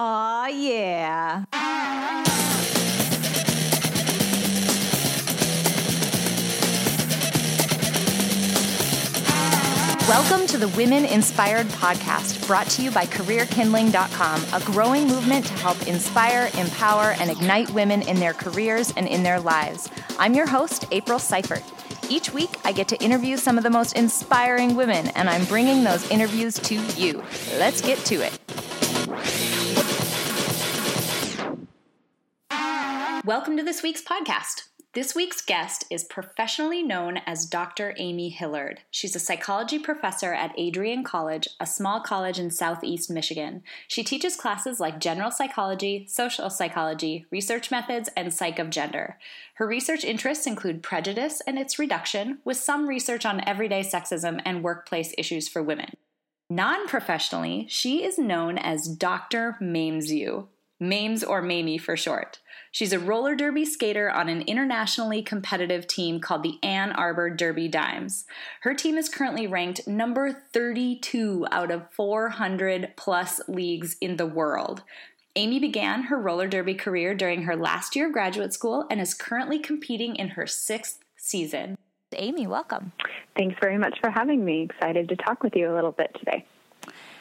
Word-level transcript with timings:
Aw, 0.00 0.46
yeah. 0.46 1.44
Welcome 10.06 10.46
to 10.46 10.56
the 10.56 10.68
Women 10.76 11.04
Inspired 11.04 11.66
Podcast, 11.66 12.46
brought 12.46 12.68
to 12.68 12.82
you 12.82 12.92
by 12.92 13.06
CareerKindling.com, 13.06 14.44
a 14.52 14.64
growing 14.64 15.08
movement 15.08 15.46
to 15.46 15.52
help 15.54 15.84
inspire, 15.88 16.48
empower, 16.56 17.16
and 17.18 17.28
ignite 17.28 17.68
women 17.70 18.02
in 18.02 18.20
their 18.20 18.34
careers 18.34 18.92
and 18.96 19.08
in 19.08 19.24
their 19.24 19.40
lives. 19.40 19.90
I'm 20.16 20.34
your 20.34 20.46
host, 20.46 20.84
April 20.92 21.18
Seifert. 21.18 21.64
Each 22.08 22.32
week, 22.32 22.50
I 22.64 22.70
get 22.70 22.86
to 22.88 23.02
interview 23.02 23.36
some 23.36 23.58
of 23.58 23.64
the 23.64 23.70
most 23.70 23.96
inspiring 23.96 24.76
women, 24.76 25.08
and 25.08 25.28
I'm 25.28 25.44
bringing 25.46 25.82
those 25.82 26.08
interviews 26.08 26.54
to 26.60 26.76
you. 26.94 27.24
Let's 27.58 27.80
get 27.80 27.98
to 28.04 28.24
it. 28.24 28.38
Welcome 33.28 33.58
to 33.58 33.62
this 33.62 33.82
week's 33.82 34.00
podcast. 34.00 34.68
This 34.94 35.14
week's 35.14 35.42
guest 35.42 35.84
is 35.90 36.02
professionally 36.02 36.82
known 36.82 37.18
as 37.26 37.44
Dr. 37.44 37.94
Amy 37.98 38.30
Hillard. 38.30 38.80
She's 38.90 39.14
a 39.14 39.20
psychology 39.20 39.78
professor 39.78 40.32
at 40.32 40.54
Adrian 40.56 41.04
College, 41.04 41.46
a 41.60 41.66
small 41.66 42.00
college 42.00 42.38
in 42.38 42.50
southeast 42.50 43.10
Michigan. 43.10 43.64
She 43.86 44.02
teaches 44.02 44.34
classes 44.34 44.80
like 44.80 44.98
general 44.98 45.30
psychology, 45.30 46.06
social 46.08 46.48
psychology, 46.48 47.26
research 47.30 47.70
methods, 47.70 48.08
and 48.16 48.32
psych 48.32 48.58
of 48.58 48.70
gender. 48.70 49.18
Her 49.56 49.66
research 49.66 50.04
interests 50.04 50.46
include 50.46 50.82
prejudice 50.82 51.42
and 51.46 51.58
its 51.58 51.78
reduction, 51.78 52.38
with 52.46 52.56
some 52.56 52.88
research 52.88 53.26
on 53.26 53.46
everyday 53.46 53.82
sexism 53.82 54.40
and 54.46 54.64
workplace 54.64 55.12
issues 55.18 55.48
for 55.48 55.62
women. 55.62 55.98
Non 56.48 56.88
professionally, 56.88 57.66
she 57.68 58.02
is 58.04 58.18
known 58.18 58.56
as 58.56 58.88
Dr. 58.88 59.58
Mamesu, 59.60 60.46
Mames 60.80 61.28
or 61.28 61.42
Mamie 61.42 61.76
for 61.76 61.96
short. 61.96 62.38
She's 62.70 62.92
a 62.92 62.98
roller 62.98 63.34
derby 63.34 63.64
skater 63.64 64.10
on 64.10 64.28
an 64.28 64.42
internationally 64.42 65.22
competitive 65.22 65.86
team 65.86 66.20
called 66.20 66.42
the 66.42 66.58
Ann 66.62 66.92
Arbor 66.92 67.30
Derby 67.30 67.68
Dimes. 67.68 68.24
Her 68.60 68.74
team 68.74 68.96
is 68.96 69.08
currently 69.08 69.46
ranked 69.46 69.86
number 69.86 70.32
32 70.52 71.46
out 71.50 71.70
of 71.70 71.90
400 71.92 72.92
plus 72.96 73.40
leagues 73.48 73.96
in 74.00 74.16
the 74.16 74.26
world. 74.26 74.82
Amy 75.36 75.58
began 75.58 76.04
her 76.04 76.18
roller 76.18 76.48
derby 76.48 76.74
career 76.74 77.14
during 77.14 77.42
her 77.42 77.56
last 77.56 77.94
year 77.94 78.08
of 78.08 78.12
graduate 78.12 78.52
school 78.52 78.86
and 78.90 79.00
is 79.00 79.14
currently 79.14 79.58
competing 79.58 80.16
in 80.16 80.30
her 80.30 80.46
sixth 80.46 80.98
season. 81.16 81.76
Amy, 82.16 82.46
welcome. 82.46 82.92
Thanks 83.36 83.56
very 83.60 83.78
much 83.78 83.98
for 84.00 84.10
having 84.10 84.44
me. 84.44 84.62
Excited 84.62 85.08
to 85.10 85.16
talk 85.16 85.42
with 85.42 85.54
you 85.54 85.72
a 85.72 85.74
little 85.74 85.92
bit 85.92 86.10
today. 86.18 86.44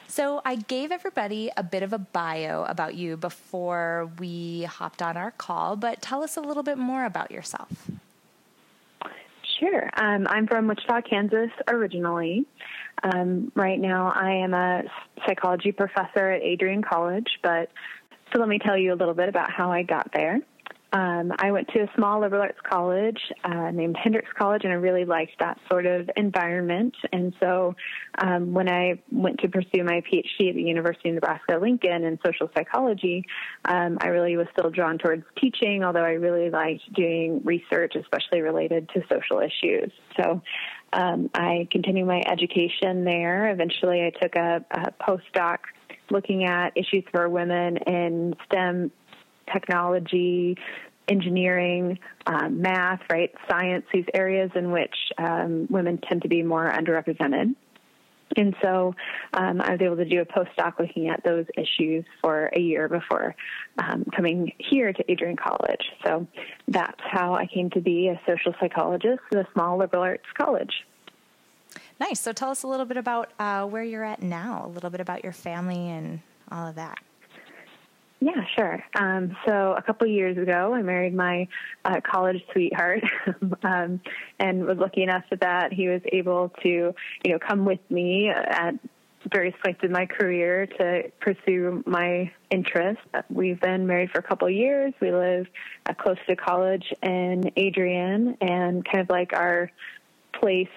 So, 0.07 0.41
I 0.45 0.55
gave 0.55 0.91
everybody 0.91 1.51
a 1.57 1.63
bit 1.63 1.83
of 1.83 1.91
a 1.93 1.97
bio 1.97 2.63
about 2.63 2.95
you 2.95 3.17
before 3.17 4.09
we 4.19 4.63
hopped 4.63 5.01
on 5.01 5.17
our 5.17 5.31
call, 5.31 5.75
but 5.75 6.01
tell 6.01 6.23
us 6.23 6.37
a 6.37 6.41
little 6.41 6.63
bit 6.63 6.77
more 6.77 7.05
about 7.05 7.29
yourself. 7.29 7.89
Sure. 9.59 9.89
Um, 9.97 10.27
I'm 10.29 10.47
from 10.47 10.67
Wichita, 10.67 11.01
Kansas 11.01 11.49
originally. 11.67 12.45
Um, 13.03 13.51
right 13.55 13.79
now, 13.79 14.11
I 14.15 14.31
am 14.31 14.53
a 14.53 14.83
psychology 15.25 15.71
professor 15.71 16.31
at 16.31 16.41
Adrian 16.41 16.83
College, 16.83 17.27
but 17.41 17.69
so 18.31 18.39
let 18.39 18.47
me 18.47 18.59
tell 18.59 18.77
you 18.77 18.93
a 18.93 18.95
little 18.95 19.13
bit 19.13 19.29
about 19.29 19.51
how 19.51 19.71
I 19.71 19.83
got 19.83 20.11
there. 20.13 20.39
Um, 20.97 21.31
I 21.37 21.51
went 21.51 21.67
to 21.69 21.81
a 21.81 21.89
small 21.95 22.21
liberal 22.21 22.41
arts 22.41 22.57
college 22.67 23.19
uh, 23.43 23.69
named 23.69 23.95
Hendrix 24.03 24.27
College, 24.35 24.63
and 24.63 24.73
I 24.73 24.77
really 24.77 25.05
liked 25.05 25.33
that 25.39 25.59
sort 25.69 25.85
of 25.85 26.09
environment. 26.15 26.95
And 27.13 27.35
so, 27.39 27.75
um, 28.17 28.51
when 28.51 28.67
I 28.67 28.99
went 29.11 29.39
to 29.41 29.47
pursue 29.47 29.83
my 29.83 30.01
PhD 30.01 30.49
at 30.49 30.55
the 30.55 30.63
University 30.63 31.09
of 31.09 31.15
Nebraska 31.15 31.59
Lincoln 31.61 32.03
in 32.03 32.17
social 32.25 32.49
psychology, 32.55 33.23
um, 33.65 33.99
I 34.01 34.07
really 34.07 34.37
was 34.37 34.47
still 34.57 34.71
drawn 34.71 34.97
towards 34.97 35.23
teaching, 35.39 35.83
although 35.83 36.03
I 36.03 36.13
really 36.13 36.49
liked 36.49 36.91
doing 36.93 37.41
research, 37.43 37.93
especially 37.95 38.41
related 38.41 38.89
to 38.95 39.03
social 39.07 39.39
issues. 39.39 39.91
So, 40.19 40.41
um, 40.93 41.29
I 41.35 41.67
continued 41.69 42.07
my 42.07 42.23
education 42.25 43.03
there. 43.03 43.51
Eventually, 43.51 44.01
I 44.01 44.09
took 44.19 44.35
a, 44.35 44.65
a 44.71 44.91
postdoc 44.99 45.59
looking 46.09 46.45
at 46.45 46.75
issues 46.75 47.03
for 47.11 47.29
women 47.29 47.77
in 47.85 48.35
STEM 48.45 48.91
technology, 49.51 50.57
engineering, 51.07 51.99
um, 52.25 52.61
math, 52.61 53.01
right, 53.11 53.33
science, 53.49 53.85
these 53.93 54.05
areas 54.13 54.51
in 54.55 54.71
which 54.71 54.95
um, 55.17 55.67
women 55.69 55.99
tend 56.07 56.21
to 56.23 56.27
be 56.27 56.43
more 56.43 56.71
underrepresented. 56.71 57.55
And 58.35 58.55
so 58.61 58.93
um, 59.33 59.61
I 59.61 59.71
was 59.71 59.81
able 59.81 59.95
to 59.95 60.05
do 60.05 60.21
a 60.21 60.25
postdoc 60.25 60.79
looking 60.79 61.07
at 61.07 61.23
those 61.23 61.45
issues 61.57 62.05
for 62.21 62.49
a 62.53 62.59
year 62.59 62.87
before 62.89 63.35
um, 63.77 64.05
coming 64.15 64.51
here 64.57 64.91
to 64.91 65.11
Adrian 65.11 65.37
College. 65.37 65.81
So 66.05 66.27
that's 66.67 66.99
how 66.99 67.33
I 67.35 67.47
came 67.47 67.69
to 67.71 67.81
be 67.81 68.09
a 68.09 68.19
social 68.27 68.53
psychologist 68.59 69.21
at 69.31 69.39
a 69.39 69.47
small 69.53 69.77
liberal 69.77 70.03
arts 70.03 70.25
college. 70.37 70.85
Nice. 71.99 72.19
So 72.19 72.31
tell 72.31 72.49
us 72.49 72.63
a 72.63 72.67
little 72.67 72.85
bit 72.85 72.97
about 72.97 73.31
uh, 73.39 73.65
where 73.65 73.83
you're 73.83 74.03
at 74.03 74.21
now, 74.21 74.65
a 74.65 74.69
little 74.69 74.89
bit 74.89 74.99
about 74.99 75.23
your 75.23 75.33
family 75.33 75.89
and 75.89 76.19
all 76.51 76.67
of 76.67 76.75
that. 76.75 76.99
Yeah, 78.19 78.43
sure. 78.55 78.83
Um, 78.95 79.37
so 79.45 79.75
a 79.77 79.81
couple 79.81 80.07
years 80.07 80.37
ago, 80.37 80.73
I 80.73 80.81
married 80.81 81.13
my 81.13 81.47
uh, 81.85 82.01
college 82.01 82.43
sweetheart, 82.51 83.03
um, 83.63 84.01
and 84.39 84.65
was 84.65 84.77
lucky 84.77 85.03
enough 85.03 85.23
that 85.39 85.71
he 85.71 85.87
was 85.87 86.01
able 86.11 86.49
to, 86.63 86.69
you 87.23 87.31
know, 87.31 87.37
come 87.37 87.65
with 87.65 87.79
me 87.91 88.29
at 88.29 88.73
various 89.31 89.55
points 89.63 89.81
in 89.83 89.91
my 89.91 90.05
career 90.05 90.65
to 90.65 91.11
pursue 91.19 91.83
my 91.85 92.31
interests. 92.49 93.03
We've 93.29 93.59
been 93.59 93.85
married 93.85 94.09
for 94.11 94.19
a 94.19 94.23
couple 94.23 94.49
years. 94.49 94.93
We 94.99 95.11
live 95.11 95.47
uh, 95.85 95.93
close 95.93 96.17
to 96.27 96.35
college 96.35 96.91
in 97.03 97.51
Adrian, 97.55 98.37
and 98.41 98.83
kind 98.83 99.01
of 99.01 99.09
like 99.09 99.33
our 99.33 99.71
place 100.33 100.67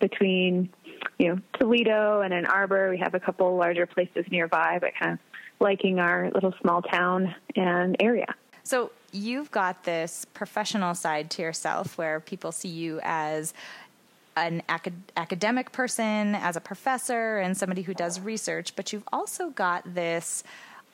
between, 0.00 0.70
you 1.18 1.28
know, 1.28 1.40
Toledo 1.58 2.22
and 2.22 2.34
Ann 2.34 2.46
Arbor. 2.46 2.90
We 2.90 2.98
have 2.98 3.14
a 3.14 3.20
couple 3.20 3.56
larger 3.56 3.86
places 3.86 4.24
nearby, 4.30 4.78
but 4.80 4.92
kind 5.00 5.12
of 5.12 5.18
liking 5.60 5.98
our 5.98 6.30
little 6.32 6.54
small 6.60 6.82
town 6.82 7.34
and 7.56 7.96
area. 8.00 8.34
So 8.62 8.90
you've 9.12 9.50
got 9.50 9.84
this 9.84 10.26
professional 10.34 10.94
side 10.94 11.30
to 11.30 11.42
yourself 11.42 11.96
where 11.96 12.20
people 12.20 12.52
see 12.52 12.68
you 12.68 13.00
as 13.02 13.54
an 14.36 14.62
acad- 14.68 15.12
academic 15.16 15.72
person, 15.72 16.34
as 16.34 16.56
a 16.56 16.60
professor, 16.60 17.38
and 17.38 17.56
somebody 17.56 17.82
who 17.82 17.94
does 17.94 18.20
research, 18.20 18.76
but 18.76 18.92
you've 18.92 19.08
also 19.12 19.50
got 19.50 19.94
this 19.94 20.44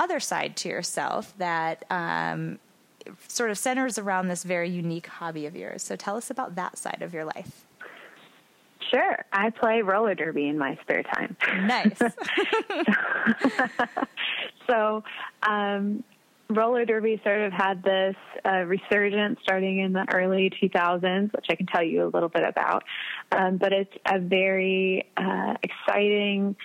other 0.00 0.19
side 0.19 0.56
to 0.56 0.69
yourself 0.69 1.34
that 1.38 1.84
um, 1.91 2.58
sort 3.28 3.50
of 3.50 3.58
centers 3.58 3.98
around 3.98 4.28
this 4.28 4.44
very 4.44 4.70
unique 4.70 5.06
hobby 5.06 5.46
of 5.46 5.54
yours. 5.54 5.82
So 5.82 5.96
tell 5.96 6.16
us 6.16 6.31
about 6.31 6.54
that 6.54 6.78
side 6.78 7.02
of 7.02 7.12
your 7.12 7.25
life. 7.25 7.64
Sure. 8.91 9.25
I 9.32 9.50
play 9.50 9.82
roller 9.82 10.14
derby 10.14 10.48
in 10.48 10.58
my 10.58 10.78
spare 10.82 11.02
time. 11.02 11.36
Nice. 11.66 11.98
so, 14.66 15.04
um, 15.42 16.04
roller 16.50 16.84
derby 16.84 17.20
sort 17.25 17.41
of 17.42 17.52
had 17.52 17.82
this 17.82 18.16
uh, 18.44 18.64
resurgence 18.64 19.38
starting 19.42 19.78
in 19.78 19.92
the 19.92 20.06
early 20.12 20.50
2000s, 20.62 21.32
which 21.32 21.47
I 21.50 21.54
can 21.54 21.66
tell 21.66 21.82
you 21.82 22.04
a 22.04 22.10
little 22.10 22.28
bit 22.28 22.44
about. 22.44 22.84
Um, 23.32 23.56
but 23.56 23.72
it's 23.72 23.94
a 24.06 24.19
very 24.19 25.08
uh, 25.16 25.54
exciting, 25.62 26.56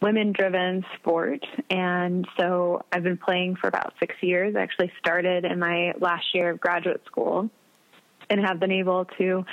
women 0.00 0.32
driven 0.32 0.84
sport. 0.98 1.44
And 1.70 2.26
so 2.38 2.84
I've 2.92 3.02
been 3.02 3.18
playing 3.18 3.56
for 3.56 3.68
about 3.68 3.94
six 4.00 4.14
years. 4.22 4.54
I 4.56 4.60
actually 4.60 4.92
started 4.98 5.44
in 5.44 5.58
my 5.58 5.92
last 6.00 6.26
year 6.34 6.50
of 6.50 6.60
graduate 6.60 7.02
school 7.06 7.50
and 8.30 8.40
have 8.40 8.60
been 8.60 8.72
able 8.72 9.06
to 9.18 9.44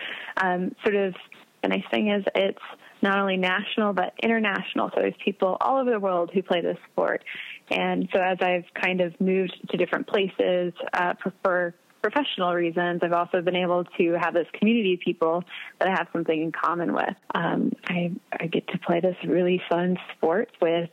um, 0.41 0.75
sort 0.83 0.95
of 0.95 1.15
the 1.61 1.69
nice 1.69 1.83
thing 1.89 2.09
is 2.09 2.23
it's 2.35 2.59
not 3.01 3.19
only 3.19 3.37
national 3.37 3.93
but 3.93 4.13
international. 4.21 4.89
So 4.93 5.01
there's 5.01 5.15
people 5.23 5.57
all 5.59 5.81
over 5.81 5.89
the 5.89 5.99
world 5.99 6.31
who 6.33 6.43
play 6.43 6.61
this 6.61 6.77
sport. 6.91 7.23
And 7.69 8.07
so 8.13 8.21
as 8.21 8.37
I've 8.41 8.65
kind 8.79 9.01
of 9.01 9.19
moved 9.19 9.57
to 9.69 9.77
different 9.77 10.07
places 10.07 10.73
uh, 10.93 11.13
for 11.43 11.73
professional 12.01 12.53
reasons, 12.53 13.01
I've 13.03 13.13
also 13.13 13.41
been 13.41 13.55
able 13.55 13.83
to 13.97 14.13
have 14.19 14.33
this 14.33 14.47
community 14.59 14.93
of 14.93 14.99
people 14.99 15.43
that 15.79 15.87
I 15.87 15.91
have 15.91 16.07
something 16.13 16.39
in 16.39 16.51
common 16.51 16.93
with. 16.93 17.15
Um, 17.33 17.71
I, 17.87 18.11
I 18.39 18.45
get 18.47 18.67
to 18.67 18.77
play 18.77 18.99
this 18.99 19.15
really 19.27 19.61
fun 19.69 19.97
sport 20.15 20.51
with 20.61 20.89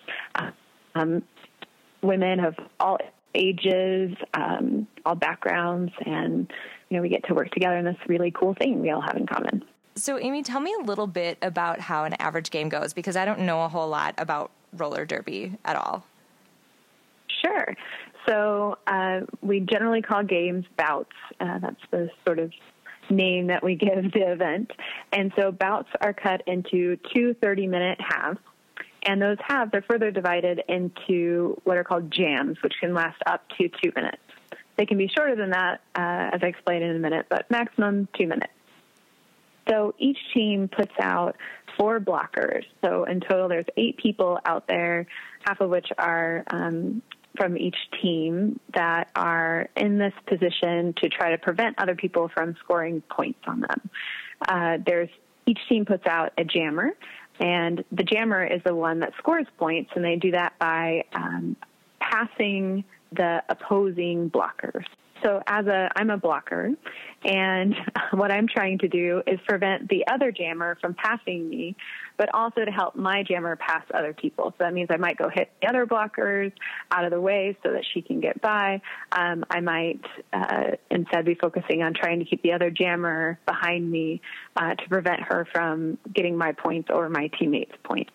um, 0.94 1.23
women 2.02 2.41
of 2.41 2.55
all 2.81 2.99
ages, 3.35 4.14
um, 4.35 4.87
all 5.05 5.14
backgrounds, 5.14 5.93
and 6.05 6.50
you 6.88 6.96
know 6.96 7.02
we 7.02 7.08
get 7.08 7.26
to 7.26 7.35
work 7.35 7.50
together 7.50 7.76
in 7.76 7.85
this 7.85 7.96
really 8.06 8.31
cool 8.31 8.55
thing 8.55 8.81
we 8.81 8.91
all 8.91 9.00
have 9.00 9.17
in 9.17 9.26
common. 9.26 9.64
So, 9.94 10.19
Amy, 10.19 10.43
tell 10.43 10.61
me 10.61 10.75
a 10.81 10.85
little 10.85 11.06
bit 11.06 11.37
about 11.43 11.81
how 11.81 12.05
an 12.05 12.14
average 12.14 12.50
game 12.50 12.70
goes 12.70 12.94
because 12.94 13.17
I 13.17 13.26
don't 13.26 13.41
know 13.41 13.62
a 13.62 13.69
whole 13.69 13.88
lot 13.88 14.14
about 14.17 14.50
roller 14.73 15.05
derby 15.05 15.58
at 15.64 15.76
all. 15.76 16.06
Sure. 17.44 17.75
So, 18.29 18.79
uh, 18.87 19.21
we 19.41 19.61
generally 19.61 20.03
call 20.03 20.23
games 20.23 20.65
bouts. 20.77 21.12
Uh, 21.41 21.59
that's 21.59 21.81
the 21.91 22.09
sort 22.25 22.39
of 22.39 22.53
name 23.11 23.49
that 23.49 23.65
we 23.65 23.75
give 23.77 24.12
the 24.12 24.33
event. 24.33 24.71
And 25.12 25.33
so, 25.37 25.50
bouts 25.50 25.89
are 26.00 26.12
cut 26.12 26.43
into 26.47 26.99
two 27.15 27.35
30 27.43 27.67
minute 27.67 27.99
halves. 28.00 28.39
And 29.05 29.21
those 29.21 29.39
halves 29.44 29.73
are 29.75 29.83
further 29.83 30.12
divided 30.12 30.62
into 30.69 31.61
what 31.65 31.77
are 31.77 31.83
called 31.83 32.12
jams, 32.12 32.56
which 32.62 32.75
can 32.81 32.94
last 32.94 33.21
up 33.27 33.43
to 33.59 33.69
two 33.83 33.91
minutes. 33.97 34.23
They 34.77 34.87
can 34.87 34.97
be 34.97 35.09
shorter 35.09 35.35
than 35.35 35.50
that, 35.50 35.81
uh, 35.97 36.35
as 36.35 36.41
I 36.43 36.47
explain 36.47 36.83
in 36.83 36.94
a 36.94 36.99
minute, 36.99 37.27
but 37.29 37.50
maximum 37.50 38.09
two 38.17 38.29
minutes. 38.29 38.53
So 39.69 39.94
each 39.99 40.19
team 40.35 40.69
puts 40.69 40.93
out 41.00 41.37
four 41.79 42.00
blockers. 42.00 42.65
So 42.85 43.05
in 43.05 43.21
total, 43.21 43.49
there's 43.49 43.67
eight 43.77 43.97
people 43.97 44.39
out 44.44 44.67
there, 44.67 45.06
half 45.44 45.61
of 45.61 45.71
which 45.71 45.89
are 45.99 46.44
um, 46.50 47.03
from 47.37 47.56
each 47.56 47.76
team 48.02 48.61
that 48.75 49.08
are 49.17 49.69
in 49.76 49.99
this 49.99 50.12
position 50.26 50.94
to 50.99 51.08
try 51.08 51.31
to 51.31 51.38
prevent 51.38 51.79
other 51.79 51.94
people 51.94 52.31
from 52.34 52.55
scoring 52.62 53.02
points 53.11 53.40
on 53.46 53.61
them. 53.61 53.90
Uh, 54.49 54.79
there's 54.84 55.08
each 55.46 55.58
team 55.69 55.84
puts 55.84 56.06
out 56.06 56.32
a 56.38 56.44
jammer, 56.44 56.90
and 57.40 57.84
the 57.90 58.05
jammer 58.05 58.44
is 58.44 58.61
the 58.64 58.75
one 58.75 59.00
that 59.00 59.12
scores 59.19 59.46
points, 59.58 59.90
and 59.94 60.05
they 60.05 60.17
do 60.17 60.31
that 60.32 60.52
by 60.58 61.05
um, 61.14 61.56
passing 62.00 62.84
the 63.12 63.43
opposing 63.49 64.31
blockers. 64.31 64.84
So 65.22 65.42
as 65.46 65.66
a, 65.66 65.88
I'm 65.96 66.10
a 66.10 66.16
blocker, 66.16 66.70
and 67.24 67.74
what 68.12 68.32
I'm 68.32 68.48
trying 68.48 68.78
to 68.78 68.88
do 68.88 69.22
is 69.26 69.38
prevent 69.46 69.88
the 69.88 70.04
other 70.12 70.32
jammer 70.32 70.76
from 70.80 70.94
passing 70.94 71.48
me, 71.48 71.76
but 72.16 72.34
also 72.34 72.64
to 72.64 72.70
help 72.70 72.96
my 72.96 73.22
jammer 73.22 73.56
pass 73.56 73.84
other 73.94 74.12
people. 74.12 74.50
So 74.58 74.64
that 74.64 74.72
means 74.72 74.88
I 74.90 74.96
might 74.96 75.16
go 75.16 75.28
hit 75.28 75.50
the 75.60 75.69
other 75.69 75.86
blockers 75.86 76.52
out 76.90 77.04
of 77.04 77.10
the 77.10 77.20
way 77.20 77.56
so 77.62 77.72
that 77.72 77.84
she 77.92 78.02
can 78.02 78.20
get 78.20 78.40
by. 78.40 78.80
Um, 79.12 79.44
I 79.50 79.60
might 79.60 80.00
uh, 80.32 80.72
instead 80.90 81.24
be 81.24 81.34
focusing 81.34 81.82
on 81.82 81.94
trying 81.94 82.19
to 82.19 82.24
keep 82.24 82.42
the 82.42 82.52
other 82.52 82.70
jammer 82.70 83.38
behind 83.46 83.90
me 83.90 84.20
uh, 84.56 84.74
to 84.74 84.88
prevent 84.88 85.20
her 85.22 85.46
from 85.52 85.98
getting 86.12 86.36
my 86.36 86.52
points 86.52 86.88
or 86.92 87.08
my 87.08 87.30
teammates' 87.38 87.76
points. 87.84 88.10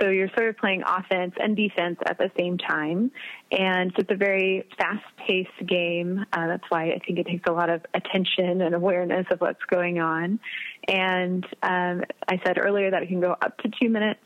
So 0.00 0.08
you're 0.08 0.30
sort 0.36 0.48
of 0.48 0.56
playing 0.56 0.82
offense 0.86 1.34
and 1.38 1.56
defense 1.56 1.98
at 2.06 2.18
the 2.18 2.30
same 2.38 2.58
time. 2.58 3.10
And 3.50 3.92
so 3.92 4.00
it's 4.00 4.10
a 4.10 4.16
very 4.16 4.66
fast 4.78 5.04
paced 5.26 5.66
game. 5.66 6.24
Uh, 6.32 6.48
that's 6.48 6.64
why 6.68 6.90
I 6.90 7.00
think 7.06 7.18
it 7.18 7.26
takes 7.26 7.44
a 7.48 7.52
lot 7.52 7.70
of 7.70 7.80
attention 7.94 8.60
and 8.60 8.74
awareness 8.74 9.26
of 9.30 9.40
what's 9.40 9.62
going 9.70 10.00
on. 10.00 10.38
And 10.86 11.44
um, 11.62 12.02
I 12.28 12.40
said 12.44 12.58
earlier 12.58 12.90
that 12.90 13.02
it 13.02 13.08
can 13.08 13.20
go 13.20 13.32
up 13.32 13.56
to 13.58 13.70
two 13.80 13.88
minutes. 13.88 14.20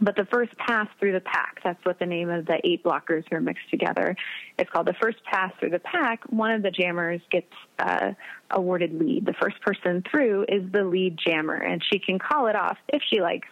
But 0.00 0.14
the 0.14 0.26
first 0.26 0.56
pass 0.56 0.86
through 1.00 1.12
the 1.12 1.20
pack, 1.20 1.58
that's 1.64 1.84
what 1.84 1.98
the 1.98 2.06
name 2.06 2.30
of 2.30 2.46
the 2.46 2.60
eight 2.62 2.84
blockers 2.84 3.24
who 3.28 3.34
are 3.36 3.40
mixed 3.40 3.68
together. 3.68 4.14
It's 4.56 4.70
called 4.70 4.86
the 4.86 4.94
first 5.00 5.18
pass 5.24 5.52
through 5.58 5.70
the 5.70 5.80
pack. 5.80 6.20
One 6.30 6.52
of 6.52 6.62
the 6.62 6.70
jammers 6.70 7.20
gets 7.32 7.52
uh, 7.80 8.12
awarded 8.52 8.96
lead. 8.96 9.26
The 9.26 9.34
first 9.40 9.60
person 9.60 10.04
through 10.08 10.44
is 10.48 10.70
the 10.70 10.84
lead 10.84 11.18
jammer, 11.18 11.56
and 11.56 11.82
she 11.92 11.98
can 11.98 12.20
call 12.20 12.46
it 12.46 12.54
off 12.54 12.78
if 12.88 13.02
she 13.12 13.20
likes 13.20 13.48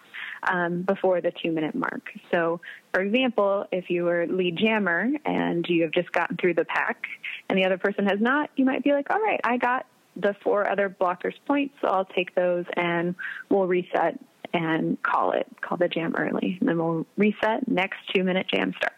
um, 0.50 0.82
before 0.82 1.20
the 1.20 1.32
two 1.43 1.52
minute 1.52 1.75
mark. 1.75 2.10
So, 2.32 2.60
for 2.93 3.02
example, 3.02 3.66
if 3.72 3.90
you 3.90 4.04
were 4.04 4.26
lead 4.26 4.56
jammer 4.56 5.08
and 5.25 5.64
you 5.69 5.82
have 5.82 5.93
just 5.93 6.12
gotten 6.12 6.37
through 6.37 6.54
the 6.54 6.64
pack 6.64 7.04
and 7.48 7.58
the 7.58 7.64
other 7.64 7.78
person 7.78 8.06
has 8.06 8.20
not, 8.20 8.50
you 8.56 8.64
might 8.64 8.84
be 8.84 8.93
like, 8.93 9.10
all 9.10 9.20
right, 9.20 9.40
I 9.44 9.56
got 9.56 9.87
the 10.16 10.34
four 10.43 10.69
other 10.69 10.88
blockers 10.88 11.34
points, 11.46 11.75
so 11.81 11.88
I'll 11.88 12.06
take 12.06 12.34
those 12.34 12.64
and 12.76 13.14
we'll 13.50 13.66
reset 13.66 14.19
and 14.54 15.00
call 15.02 15.32
it, 15.32 15.46
call 15.60 15.76
the 15.76 15.88
jam 15.88 16.14
early. 16.16 16.56
And 16.60 16.69
then 16.69 16.78
we'll 16.78 17.06
reset, 17.16 17.69
next 17.69 17.98
two 18.14 18.25
minute 18.25 18.46
jam 18.52 18.72
starts. 18.76 18.96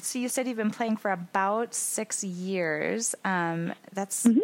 So 0.00 0.18
you 0.18 0.28
said 0.28 0.46
you've 0.46 0.56
been 0.56 0.70
playing 0.70 0.96
for 0.96 1.10
about 1.10 1.74
six 1.74 2.22
years. 2.22 3.14
Um, 3.24 3.72
that's, 3.92 4.26
mm-hmm. 4.26 4.40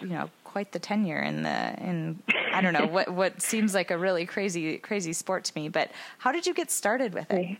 you 0.00 0.08
know, 0.08 0.30
quite 0.56 0.72
the 0.72 0.78
tenure 0.78 1.20
in 1.20 1.42
the 1.42 1.74
in 1.82 2.18
I 2.50 2.62
don't 2.62 2.72
know 2.72 2.86
what 2.86 3.10
what 3.10 3.42
seems 3.42 3.74
like 3.74 3.90
a 3.90 3.98
really 3.98 4.24
crazy 4.24 4.78
crazy 4.78 5.12
sport 5.12 5.44
to 5.44 5.52
me. 5.54 5.68
But 5.68 5.90
how 6.16 6.32
did 6.32 6.46
you 6.46 6.54
get 6.54 6.70
started 6.70 7.12
with 7.12 7.30
it? 7.30 7.58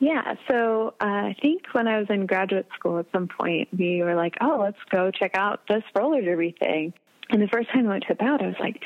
Yeah, 0.00 0.34
so 0.50 0.94
uh, 1.00 1.04
I 1.04 1.36
think 1.40 1.66
when 1.70 1.86
I 1.86 2.00
was 2.00 2.08
in 2.10 2.26
graduate 2.26 2.66
school 2.74 2.98
at 2.98 3.06
some 3.12 3.28
point, 3.28 3.68
we 3.78 4.02
were 4.02 4.16
like, 4.16 4.38
oh, 4.40 4.58
let's 4.60 4.82
go 4.90 5.12
check 5.12 5.36
out 5.36 5.60
this 5.68 5.84
roller 5.94 6.20
derby 6.20 6.52
thing. 6.58 6.94
And 7.30 7.40
the 7.40 7.46
first 7.46 7.70
time 7.70 7.86
I 7.86 7.90
went 7.90 8.02
to 8.08 8.14
the 8.14 8.16
bout, 8.16 8.42
I 8.42 8.48
was 8.48 8.56
like, 8.58 8.82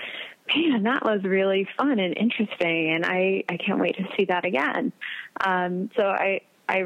man, 0.55 0.83
that 0.83 1.03
was 1.03 1.25
really 1.25 1.67
fun 1.79 1.99
and 1.99 2.15
interesting, 2.15 2.91
and 2.91 3.07
I, 3.07 3.43
I 3.49 3.57
can't 3.57 3.81
wait 3.81 3.97
to 3.97 4.05
see 4.19 4.27
that 4.27 4.45
again. 4.45 4.93
Um, 5.41 5.89
so 5.97 6.03
I 6.03 6.43
I 6.69 6.83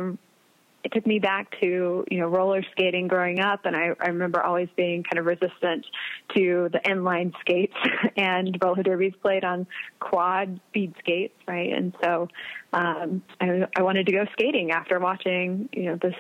it 0.82 0.92
took 0.92 1.06
me 1.06 1.18
back 1.18 1.58
to 1.60 2.04
you 2.10 2.18
know 2.18 2.26
roller 2.26 2.62
skating 2.72 3.08
growing 3.08 3.40
up, 3.40 3.64
and 3.64 3.76
I, 3.76 3.90
I 4.00 4.08
remember 4.08 4.42
always 4.42 4.68
being 4.76 5.02
kind 5.02 5.18
of 5.18 5.26
resistant 5.26 5.86
to 6.34 6.68
the 6.72 6.80
inline 6.84 7.32
skates 7.40 7.74
and 8.16 8.56
roller 8.62 8.82
derbies 8.82 9.14
played 9.22 9.44
on 9.44 9.66
quad 9.98 10.60
speed 10.68 10.94
skates, 10.98 11.36
right? 11.46 11.72
And 11.72 11.94
so 12.02 12.28
um, 12.72 13.22
I, 13.40 13.66
I 13.76 13.82
wanted 13.82 14.06
to 14.06 14.12
go 14.12 14.24
skating 14.32 14.70
after 14.70 14.98
watching 14.98 15.68
you 15.72 15.84
know 15.84 15.98
this 16.00 16.14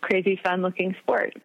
crazy 0.00 0.40
fun 0.42 0.62
looking 0.62 0.94
sport. 1.02 1.36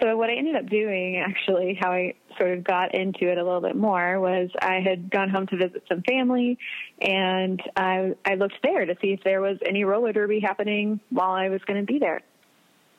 So 0.00 0.16
what 0.16 0.30
I 0.30 0.34
ended 0.34 0.56
up 0.56 0.66
doing, 0.66 1.16
actually, 1.16 1.78
how 1.78 1.92
I 1.92 2.14
sort 2.38 2.56
of 2.56 2.64
got 2.64 2.94
into 2.94 3.30
it 3.30 3.36
a 3.36 3.44
little 3.44 3.60
bit 3.60 3.76
more 3.76 4.18
was 4.18 4.48
I 4.60 4.80
had 4.80 5.10
gone 5.10 5.28
home 5.28 5.46
to 5.48 5.56
visit 5.56 5.84
some 5.88 6.02
family, 6.02 6.58
and 7.00 7.60
I, 7.76 8.14
I 8.24 8.34
looked 8.36 8.58
there 8.62 8.86
to 8.86 8.94
see 9.02 9.08
if 9.08 9.22
there 9.24 9.40
was 9.40 9.58
any 9.66 9.84
roller 9.84 10.12
derby 10.12 10.40
happening 10.40 11.00
while 11.10 11.32
I 11.32 11.50
was 11.50 11.60
going 11.66 11.84
to 11.84 11.92
be 11.92 11.98
there. 11.98 12.22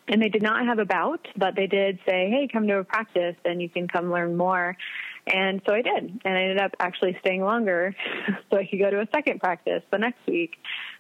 And 0.08 0.22
they 0.22 0.30
did 0.30 0.44
not 0.44 0.66
have 0.66 0.78
a 0.78 0.86
bout, 0.86 1.28
but 1.38 1.56
they 1.56 1.68
did 1.68 2.00
say, 2.08 2.30
"Hey, 2.30 2.48
come 2.52 2.68
to 2.68 2.80
a 2.80 2.84
practice, 2.84 3.36
and 3.46 3.62
you 3.62 3.70
can 3.70 3.88
come 3.88 4.12
learn 4.12 4.36
more." 4.36 4.78
And 5.26 5.62
so 5.68 5.74
I 5.74 5.82
did, 5.82 6.22
and 6.26 6.38
I 6.38 6.42
ended 6.42 6.60
up 6.60 6.76
actually 6.80 7.18
staying 7.22 7.42
longer 7.42 7.96
so 8.50 8.58
I 8.58 8.66
could 8.66 8.80
go 8.80 8.90
to 8.90 9.02
a 9.02 9.08
second 9.14 9.40
practice 9.40 9.84
the 9.92 9.98
next 9.98 10.20
week 10.28 10.56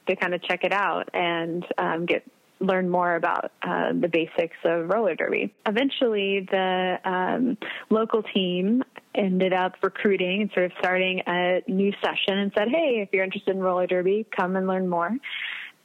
to 0.07 0.15
kind 0.15 0.33
of 0.33 0.41
check 0.43 0.63
it 0.63 0.71
out 0.71 1.09
and 1.13 1.65
um, 1.77 2.05
get 2.05 2.23
learn 2.61 2.89
more 2.89 3.15
about 3.15 3.51
uh, 3.61 3.91
the 3.99 4.07
basics 4.07 4.55
of 4.63 4.87
roller 4.87 5.15
derby. 5.15 5.53
Eventually, 5.65 6.47
the 6.49 6.97
um, 7.03 7.57
local 7.89 8.23
team 8.23 8.83
ended 9.13 9.53
up 9.53 9.73
recruiting 9.81 10.43
and 10.43 10.51
sort 10.53 10.67
of 10.67 10.71
starting 10.79 11.21
a 11.27 11.61
new 11.67 11.91
session 12.03 12.37
and 12.37 12.51
said, 12.57 12.67
hey, 12.69 13.01
if 13.01 13.09
you're 13.11 13.23
interested 13.23 13.55
in 13.55 13.61
roller 13.61 13.87
derby, 13.87 14.25
come 14.35 14.55
and 14.55 14.67
learn 14.67 14.87
more. 14.87 15.11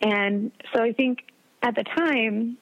And 0.01 0.53
so 0.75 0.83
I 0.83 0.93
think 0.93 1.21
at 1.63 1.75
the 1.75 1.85
time, 1.85 2.59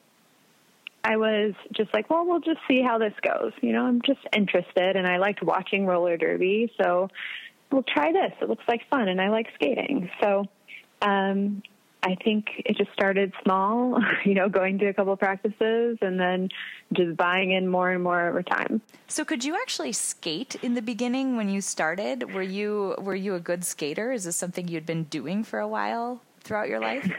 I 1.03 1.17
was 1.17 1.53
just 1.73 1.93
like, 1.93 2.09
well, 2.09 2.25
we'll 2.25 2.39
just 2.39 2.59
see 2.67 2.81
how 2.81 2.97
this 2.97 3.13
goes. 3.21 3.51
You 3.61 3.73
know, 3.73 3.85
I'm 3.85 4.01
just 4.03 4.21
interested 4.35 4.95
and 4.95 5.05
I 5.05 5.17
liked 5.17 5.43
watching 5.43 5.85
roller 5.85 6.17
derby. 6.17 6.71
So 6.81 7.09
we'll 7.71 7.83
try 7.83 8.11
this. 8.11 8.31
It 8.41 8.49
looks 8.49 8.63
like 8.67 8.81
fun 8.89 9.07
and 9.07 9.21
I 9.21 9.29
like 9.29 9.45
skating. 9.53 10.09
So 10.19 10.45
um, 11.03 11.61
I 12.05 12.15
think 12.23 12.45
it 12.63 12.77
just 12.77 12.93
started 12.93 13.33
small, 13.43 13.99
you 14.25 14.35
know, 14.35 14.47
going 14.47 14.77
to 14.79 14.85
a 14.87 14.93
couple 14.93 15.17
practices 15.17 15.97
and 16.01 16.19
then 16.19 16.49
just 16.93 17.17
buying 17.17 17.51
in 17.51 17.67
more 17.67 17.89
and 17.89 18.03
more 18.03 18.29
over 18.29 18.43
time. 18.43 18.79
So 19.07 19.25
could 19.25 19.43
you 19.43 19.55
actually 19.55 19.91
skate 19.91 20.55
in 20.61 20.75
the 20.75 20.83
beginning 20.83 21.35
when 21.35 21.49
you 21.49 21.61
started? 21.61 22.33
Were 22.33 22.43
you 22.43 22.95
were 22.99 23.15
you 23.15 23.33
a 23.33 23.39
good 23.39 23.65
skater? 23.65 24.11
Is 24.11 24.25
this 24.25 24.35
something 24.35 24.67
you'd 24.67 24.85
been 24.85 25.05
doing 25.05 25.43
for 25.43 25.59
a 25.59 25.67
while 25.67 26.21
throughout 26.41 26.69
your 26.69 26.79
life? 26.79 27.09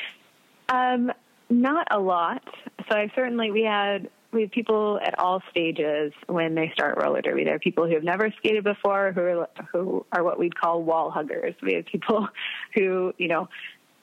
um, 0.70 1.12
not 1.50 1.86
a 1.90 1.98
lot. 1.98 2.42
So 2.88 2.96
I 2.96 3.12
certainly 3.14 3.50
we 3.50 3.62
had 3.64 4.08
we 4.32 4.42
have 4.42 4.50
people 4.50 4.98
at 5.04 5.18
all 5.18 5.42
stages 5.50 6.10
when 6.26 6.54
they 6.54 6.70
start 6.72 6.96
roller 6.96 7.20
derby. 7.20 7.44
There 7.44 7.54
are 7.54 7.58
people 7.58 7.86
who 7.86 7.92
have 7.92 8.02
never 8.02 8.32
skated 8.38 8.64
before 8.64 9.12
who 9.12 9.20
are, 9.20 9.48
who 9.70 10.06
are 10.10 10.24
what 10.24 10.38
we'd 10.38 10.58
call 10.58 10.82
wall 10.82 11.10
huggers. 11.10 11.54
We 11.62 11.74
have 11.74 11.84
people 11.84 12.28
who, 12.74 13.12
you 13.18 13.28
know, 13.28 13.50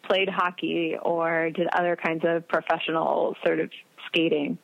played 0.10 0.30
hockey 0.30 0.96
or 1.02 1.52
did 1.52 1.68
other 1.72 1.96
kinds 1.96 2.24
of 2.26 2.48
professional 2.48 3.36
sort 3.46 3.60
of 3.60 3.70
skating. 4.08 4.58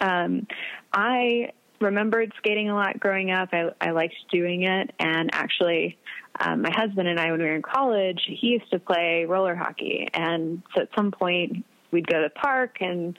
Um, 0.00 0.46
I 0.92 1.52
remembered 1.80 2.32
skating 2.38 2.70
a 2.70 2.74
lot 2.74 2.98
growing 2.98 3.30
up. 3.30 3.50
I, 3.52 3.70
I 3.80 3.90
liked 3.90 4.14
doing 4.30 4.64
it, 4.64 4.90
and 4.98 5.30
actually, 5.32 5.98
um, 6.40 6.62
my 6.62 6.70
husband 6.72 7.08
and 7.08 7.20
I, 7.20 7.30
when 7.30 7.40
we 7.40 7.46
were 7.46 7.54
in 7.54 7.62
college, 7.62 8.20
he 8.26 8.48
used 8.48 8.70
to 8.72 8.78
play 8.78 9.24
roller 9.26 9.54
hockey, 9.54 10.08
and 10.12 10.62
so 10.74 10.82
at 10.82 10.88
some 10.96 11.10
point 11.10 11.64
we'd 11.90 12.06
go 12.06 12.22
to 12.22 12.28
the 12.28 12.40
park 12.40 12.78
and 12.80 13.16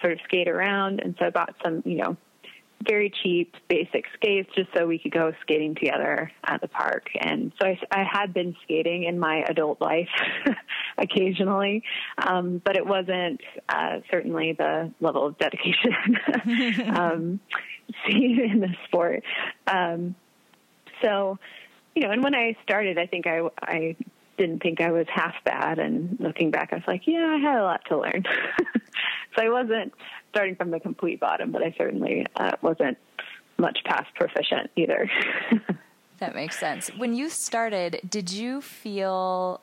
sort 0.00 0.14
of 0.14 0.18
skate 0.24 0.48
around. 0.48 1.00
And 1.00 1.14
so 1.18 1.26
I 1.26 1.30
bought 1.30 1.54
some, 1.64 1.82
you 1.84 1.96
know, 1.98 2.16
very 2.88 3.12
cheap, 3.22 3.54
basic 3.68 4.04
skates 4.14 4.48
just 4.54 4.68
so 4.76 4.86
we 4.86 4.98
could 4.98 5.12
go 5.12 5.32
skating 5.42 5.74
together 5.74 6.30
at 6.44 6.60
the 6.60 6.68
park. 6.68 7.08
And 7.20 7.52
so 7.60 7.66
I, 7.66 7.78
I 7.90 8.04
had 8.10 8.32
been 8.32 8.54
skating 8.64 9.04
in 9.04 9.18
my 9.18 9.44
adult 9.48 9.80
life 9.80 10.08
occasionally, 10.98 11.82
um, 12.18 12.60
but 12.64 12.76
it 12.76 12.86
wasn't 12.86 13.40
uh, 13.68 14.00
certainly 14.10 14.52
the 14.52 14.92
level 15.00 15.26
of 15.26 15.38
dedication 15.38 16.18
um, 16.96 17.40
seen 18.06 18.40
in 18.40 18.60
the 18.60 18.74
sport. 18.86 19.22
Um, 19.66 20.14
so, 21.02 21.38
you 21.94 22.02
know, 22.02 22.10
and 22.10 22.22
when 22.22 22.34
I 22.34 22.56
started, 22.62 22.98
I 22.98 23.06
think 23.06 23.26
I, 23.26 23.40
I 23.60 23.96
didn't 24.36 24.62
think 24.62 24.80
I 24.80 24.90
was 24.90 25.06
half 25.12 25.34
bad. 25.44 25.78
And 25.78 26.16
looking 26.20 26.50
back, 26.50 26.72
I 26.72 26.76
was 26.76 26.84
like, 26.86 27.02
yeah, 27.06 27.36
I 27.36 27.38
had 27.38 27.58
a 27.58 27.62
lot 27.62 27.80
to 27.88 27.98
learn. 27.98 28.24
so 29.36 29.42
I 29.42 29.48
wasn't 29.48 29.92
starting 30.36 30.54
from 30.54 30.70
the 30.70 30.78
complete 30.78 31.18
bottom, 31.18 31.50
but 31.50 31.62
I 31.62 31.74
certainly 31.78 32.26
uh, 32.36 32.52
wasn't 32.60 32.98
much 33.56 33.78
past 33.86 34.14
proficient 34.14 34.70
either. 34.76 35.10
that 36.18 36.34
makes 36.34 36.60
sense. 36.60 36.88
When 36.88 37.14
you 37.14 37.30
started, 37.30 38.00
did 38.06 38.30
you 38.30 38.60
feel 38.60 39.62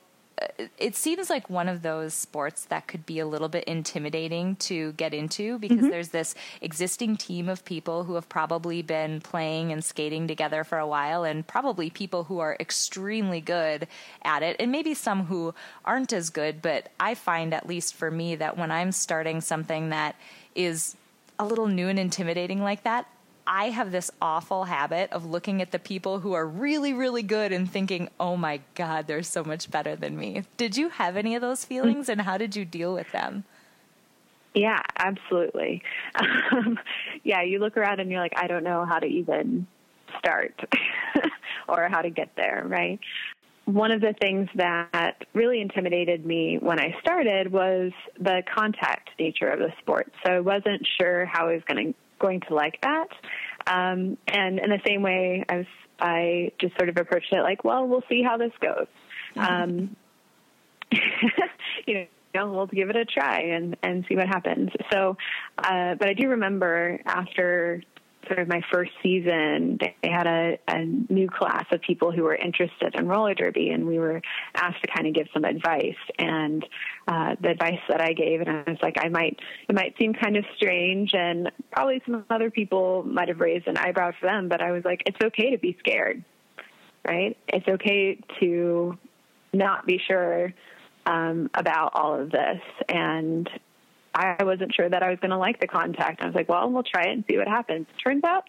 it 0.78 0.96
seems 0.96 1.30
like 1.30 1.50
one 1.50 1.70
of 1.70 1.82
those 1.82 2.14
sports 2.14 2.66
that 2.66 2.88
could 2.88 3.06
be 3.06 3.20
a 3.20 3.26
little 3.26 3.50
bit 3.50 3.64
intimidating 3.66 4.56
to 4.58 4.92
get 4.94 5.14
into 5.14 5.60
because 5.60 5.78
mm-hmm. 5.78 5.90
there's 5.90 6.10
this 6.10 6.36
existing 6.62 7.18
team 7.18 7.50
of 7.50 7.66
people 7.66 8.04
who 8.04 8.16
have 8.16 8.30
probably 8.30 8.82
been 8.82 9.22
playing 9.22 9.72
and 9.72 9.84
skating 9.84 10.28
together 10.28 10.64
for 10.64 10.78
a 10.78 10.88
while, 10.88 11.24
and 11.24 11.46
probably 11.48 11.90
people 11.90 12.26
who 12.26 12.40
are 12.40 12.58
extremely 12.60 13.42
good 13.42 13.88
at 14.24 14.44
it, 14.44 14.56
and 14.60 14.72
maybe 14.72 14.94
some 14.94 15.26
who 15.26 15.54
aren't 15.86 16.14
as 16.14 16.30
good. 16.30 16.62
But 16.62 16.90
I 17.00 17.16
find, 17.16 17.54
at 17.54 17.68
least 17.68 17.96
for 17.96 18.10
me, 18.10 18.36
that 18.36 18.58
when 18.58 18.72
I'm 18.72 18.92
starting 18.92 19.42
something 19.42 19.90
that 19.90 20.16
is 20.56 20.96
a 21.40 21.46
little 21.46 21.68
new 21.68 21.88
and 21.88 22.00
intimidating 22.00 22.62
like 22.62 22.84
that, 22.84 23.08
I 23.46 23.70
have 23.70 23.92
this 23.92 24.10
awful 24.22 24.66
habit 24.66 25.12
of 25.12 25.26
looking 25.26 25.62
at 25.62 25.72
the 25.72 25.80
people 25.80 26.20
who 26.20 26.34
are 26.34 26.46
really, 26.46 26.94
really 26.94 27.24
good 27.24 27.52
and 27.52 27.70
thinking, 27.70 28.10
oh 28.20 28.38
my 28.38 28.62
God, 28.76 29.08
they're 29.08 29.24
so 29.24 29.44
much 29.44 29.70
better 29.70 29.96
than 29.96 30.18
me. 30.18 30.44
Did 30.58 30.78
you 30.78 30.90
have 30.90 31.18
any 31.18 31.36
of 31.36 31.42
those 31.42 31.66
feelings 31.66 32.10
and 32.10 32.22
how 32.22 32.38
did 32.38 32.56
you 32.56 32.64
deal 32.64 32.94
with 32.94 33.12
them? 33.12 33.44
Yeah, 34.54 34.82
absolutely. 34.98 35.82
Um, 36.16 36.78
yeah, 37.24 37.42
you 37.42 37.60
look 37.60 37.76
around 37.76 38.00
and 38.00 38.12
you're 38.12 38.20
like, 38.20 38.38
I 38.38 38.48
don't 38.48 38.64
know 38.64 38.86
how 38.86 39.00
to 39.00 39.08
even 39.08 39.66
start 40.20 40.54
or 41.68 41.88
how 41.90 42.02
to 42.02 42.12
get 42.12 42.30
there, 42.36 42.64
right? 42.68 43.00
One 43.66 43.92
of 43.92 44.02
the 44.02 44.14
things 44.22 44.50
that 44.56 45.26
really 45.34 45.62
intimidated 45.62 46.26
me 46.26 46.58
when 46.60 46.80
I 46.80 46.96
started 47.02 47.52
was 47.52 47.92
the 48.20 48.44
contact 48.54 49.10
nature 49.18 49.50
of 49.50 49.60
the 49.60 49.74
sport. 49.80 50.12
So 50.26 50.34
I 50.34 50.40
wasn't 50.42 50.86
sure 51.00 51.26
how 51.26 51.48
I 51.48 51.54
was 51.54 51.64
going 51.68 51.88
to 51.88 51.94
going 52.20 52.42
to 52.42 52.54
like 52.54 52.80
that. 52.82 53.08
Um, 53.68 54.18
and 54.28 54.60
in 54.60 54.70
the 54.70 54.80
same 54.86 55.02
way, 55.02 55.44
I 55.48 55.58
was 55.58 55.66
I 56.00 56.52
just 56.60 56.76
sort 56.78 56.90
of 56.90 56.98
approached 56.98 57.32
it 57.32 57.42
like, 57.42 57.64
well, 57.64 57.88
we'll 57.88 58.04
see 58.10 58.24
how 58.24 58.38
this 58.38 58.52
goes. 58.60 58.88
Um, 59.38 59.96
you 61.88 62.08
know, 62.36 62.52
we'll 62.52 62.68
give 62.68 62.90
it 62.90 62.96
a 62.96 63.06
try 63.06 63.42
and 63.42 63.78
and 63.84 64.06
see 64.08 64.16
what 64.16 64.28
happens. 64.28 64.70
So, 64.92 65.18
uh, 65.58 65.96
but 65.96 66.10
I 66.10 66.14
do 66.14 66.30
remember 66.30 67.00
after 67.06 67.84
sort 68.28 68.40
of 68.40 68.48
my 68.48 68.62
first 68.72 68.92
season, 69.02 69.78
they 69.80 70.10
had 70.10 70.28
a, 70.28 70.58
a 70.68 70.86
new 70.86 71.30
class 71.30 71.66
of 71.72 71.82
people 71.82 72.12
who 72.12 72.24
were 72.24 72.36
interested 72.36 72.96
in 72.96 73.08
roller 73.08 73.34
derby, 73.34 73.70
and 73.70 73.86
we 73.86 74.00
were 74.00 74.22
asked 74.56 74.82
to 74.82 74.88
kind 74.88 75.08
of 75.08 75.14
give 75.14 75.28
some 75.34 75.44
advice. 75.44 75.96
And 76.18 76.66
uh, 77.08 77.36
the 77.42 77.50
advice 77.50 77.80
that 77.90 78.02
I 78.02 78.14
gave, 78.14 78.42
and 78.42 78.50
I 78.50 78.64
was 78.68 78.80
like, 78.82 78.98
I 79.00 79.10
might, 79.10 79.40
it 79.68 79.76
might 79.76 79.96
seem 79.98 80.14
kind 80.14 80.38
of 80.38 80.46
strange, 80.56 81.14
and 81.14 81.52
probably 81.72 82.02
some 82.06 82.26
other 82.30 82.50
people 82.50 83.04
might 83.04 83.28
have 83.28 83.40
raised 83.40 83.68
an 83.68 83.78
eyebrow 83.78 84.12
for 84.20 84.26
them, 84.28 84.50
but 84.50 84.62
I 84.62 84.72
was 84.72 84.84
like, 84.86 85.04
it's 85.06 85.20
okay 85.24 85.52
to 85.52 85.58
be 85.58 85.76
scared, 85.80 86.24
right? 87.08 87.38
It's 87.48 87.68
okay 87.68 88.20
to 88.40 88.98
not 89.54 89.86
be 89.86 90.00
sure 90.08 90.54
um, 91.06 91.50
about 91.54 91.92
all 91.96 92.20
of 92.20 92.32
this, 92.32 92.62
and 92.90 93.50
I 94.16 94.44
wasn't 94.44 94.74
sure 94.74 94.88
that 94.88 95.02
I 95.02 95.10
was 95.10 95.20
going 95.20 95.32
to 95.32 95.38
like 95.38 95.60
the 95.60 95.68
contact. 95.68 96.22
I 96.22 96.26
was 96.26 96.36
like, 96.36 96.50
well, 96.50 96.70
we'll 96.70 96.84
try 96.84 97.04
it 97.04 97.12
and 97.14 97.24
see 97.30 97.38
what 97.38 97.48
happens. 97.48 97.88
Turns 98.04 98.24
out, 98.24 98.44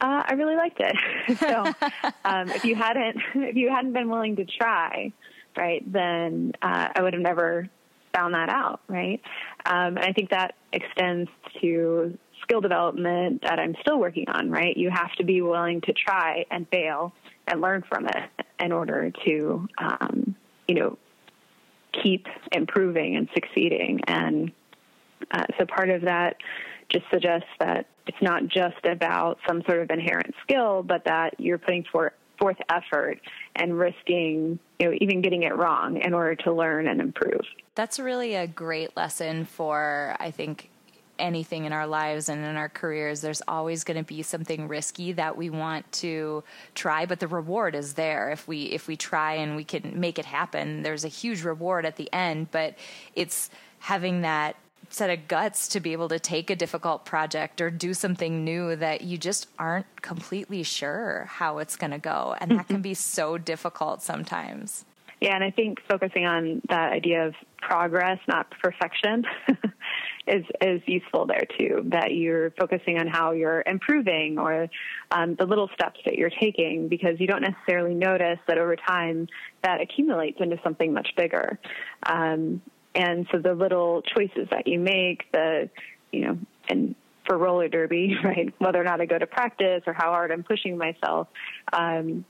uh, 0.00 0.22
I 0.26 0.34
really 0.34 0.56
liked 0.56 0.80
it. 0.80 0.96
so, 1.38 1.64
um, 2.24 2.50
if 2.50 2.64
you 2.64 2.74
hadn't, 2.74 3.16
if 3.34 3.56
you 3.56 3.70
hadn't 3.70 3.92
been 3.92 4.08
willing 4.08 4.36
to 4.36 4.44
try, 4.44 5.12
right, 5.56 5.82
then 5.92 6.52
uh, 6.62 6.88
I 6.94 7.02
would 7.02 7.14
have 7.14 7.22
never 7.22 7.68
found 8.14 8.34
that 8.34 8.48
out, 8.48 8.80
right? 8.88 9.20
Um, 9.64 9.96
and 9.96 10.00
I 10.00 10.12
think 10.12 10.30
that 10.30 10.54
extends 10.72 11.30
to 11.60 12.16
skill 12.42 12.60
development 12.60 13.42
that 13.42 13.58
I'm 13.58 13.74
still 13.80 13.98
working 13.98 14.28
on, 14.28 14.50
right? 14.50 14.76
You 14.76 14.90
have 14.90 15.12
to 15.16 15.24
be 15.24 15.42
willing 15.42 15.80
to 15.82 15.92
try 15.92 16.44
and 16.50 16.68
fail 16.68 17.12
and 17.46 17.60
learn 17.60 17.82
from 17.88 18.06
it 18.06 18.30
in 18.60 18.72
order 18.72 19.12
to, 19.24 19.68
um, 19.78 20.34
you 20.68 20.74
know, 20.76 20.98
keep 22.02 22.26
improving 22.52 23.16
and 23.16 23.28
succeeding. 23.34 24.00
And 24.06 24.52
uh, 25.30 25.44
so 25.58 25.66
part 25.66 25.90
of 25.90 26.02
that 26.02 26.36
just 26.88 27.04
suggests 27.12 27.48
that 27.58 27.86
it's 28.06 28.22
not 28.22 28.46
just 28.46 28.84
about 28.84 29.38
some 29.46 29.62
sort 29.66 29.80
of 29.80 29.90
inherent 29.90 30.34
skill, 30.42 30.82
but 30.82 31.04
that 31.04 31.38
you're 31.38 31.58
putting 31.58 31.84
forth 31.84 32.12
forth 32.38 32.58
effort 32.68 33.18
and 33.54 33.78
risking, 33.78 34.58
you 34.78 34.86
know, 34.86 34.96
even 35.00 35.22
getting 35.22 35.44
it 35.44 35.56
wrong 35.56 35.96
in 35.96 36.12
order 36.12 36.34
to 36.34 36.52
learn 36.52 36.86
and 36.86 37.00
improve. 37.00 37.40
That's 37.74 37.98
really 37.98 38.34
a 38.34 38.46
great 38.46 38.94
lesson 38.94 39.46
for, 39.46 40.14
I 40.20 40.30
think, 40.30 40.68
anything 41.18 41.64
in 41.64 41.72
our 41.72 41.86
lives 41.86 42.28
and 42.28 42.44
in 42.44 42.56
our 42.56 42.68
careers. 42.68 43.22
There's 43.22 43.42
always 43.48 43.84
going 43.84 43.96
to 43.96 44.02
be 44.02 44.22
something 44.22 44.68
risky 44.68 45.12
that 45.12 45.36
we 45.36 45.48
want 45.48 45.90
to 45.92 46.44
try, 46.74 47.06
but 47.06 47.20
the 47.20 47.28
reward 47.28 47.74
is 47.74 47.94
there 47.94 48.30
if 48.30 48.46
we 48.46 48.64
if 48.64 48.86
we 48.86 48.96
try 48.96 49.34
and 49.34 49.56
we 49.56 49.64
can 49.64 49.98
make 49.98 50.18
it 50.18 50.26
happen. 50.26 50.82
There's 50.82 51.04
a 51.04 51.08
huge 51.08 51.42
reward 51.42 51.86
at 51.86 51.96
the 51.96 52.12
end, 52.12 52.50
but 52.50 52.76
it's 53.14 53.50
having 53.78 54.22
that 54.22 54.56
set 54.92 55.10
of 55.10 55.28
guts 55.28 55.68
to 55.68 55.80
be 55.80 55.92
able 55.92 56.08
to 56.08 56.18
take 56.18 56.50
a 56.50 56.56
difficult 56.56 57.04
project 57.04 57.60
or 57.60 57.70
do 57.70 57.94
something 57.94 58.44
new 58.44 58.76
that 58.76 59.02
you 59.02 59.18
just 59.18 59.48
aren't 59.58 60.02
completely 60.02 60.62
sure 60.62 61.26
how 61.28 61.58
it's 61.58 61.76
going 61.76 61.90
to 61.90 61.98
go. 61.98 62.34
And 62.40 62.50
that 62.52 62.68
can 62.68 62.82
be 62.82 62.94
so 62.94 63.38
difficult 63.38 64.02
sometimes. 64.02 64.84
Yeah, 65.20 65.34
and 65.34 65.42
I 65.42 65.50
think 65.50 65.78
focusing 65.88 66.26
on 66.26 66.60
that 66.68 66.92
idea 66.92 67.26
of 67.26 67.34
progress, 67.58 68.18
not 68.28 68.50
perfection, 68.62 69.24
is 70.26 70.44
is 70.60 70.82
useful 70.86 71.26
there 71.26 71.44
too. 71.58 71.84
That 71.86 72.12
you're 72.12 72.50
focusing 72.50 72.98
on 72.98 73.06
how 73.06 73.32
you're 73.32 73.62
improving 73.64 74.38
or 74.38 74.68
um, 75.10 75.34
the 75.36 75.46
little 75.46 75.70
steps 75.72 76.00
that 76.04 76.16
you're 76.16 76.30
taking, 76.30 76.88
because 76.88 77.18
you 77.18 77.26
don't 77.26 77.40
necessarily 77.40 77.94
notice 77.94 78.38
that 78.46 78.58
over 78.58 78.76
time 78.76 79.26
that 79.62 79.80
accumulates 79.80 80.38
into 80.40 80.60
something 80.62 80.92
much 80.92 81.08
bigger. 81.16 81.58
Um, 82.02 82.60
and 82.96 83.26
so 83.30 83.38
the 83.38 83.52
little 83.52 84.02
choices 84.02 84.48
that 84.50 84.66
you 84.66 84.80
make, 84.80 85.30
the, 85.30 85.68
you 86.10 86.22
know, 86.22 86.38
and 86.68 86.94
for 87.26 87.36
roller 87.36 87.68
derby, 87.68 88.16
right, 88.24 88.52
whether 88.58 88.80
or 88.80 88.84
not 88.84 89.00
I 89.00 89.06
go 89.06 89.18
to 89.18 89.26
practice 89.26 89.82
or 89.86 89.92
how 89.92 90.10
hard 90.10 90.32
I'm 90.32 90.42
pushing 90.42 90.78
myself, 90.78 91.28
um, 91.72 92.24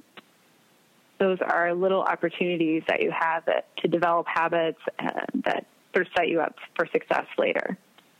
those 1.18 1.38
are 1.40 1.72
little 1.72 2.02
opportunities 2.02 2.82
that 2.88 3.00
you 3.00 3.12
have 3.16 3.44
that, 3.46 3.68
to 3.78 3.88
develop 3.88 4.26
habits 4.26 4.80
uh, 4.98 5.20
that 5.44 5.66
sort 5.94 6.06
of 6.06 6.12
set 6.16 6.28
you 6.28 6.40
up 6.40 6.56
for 6.74 6.86
success 6.92 7.24
later. 7.38 7.78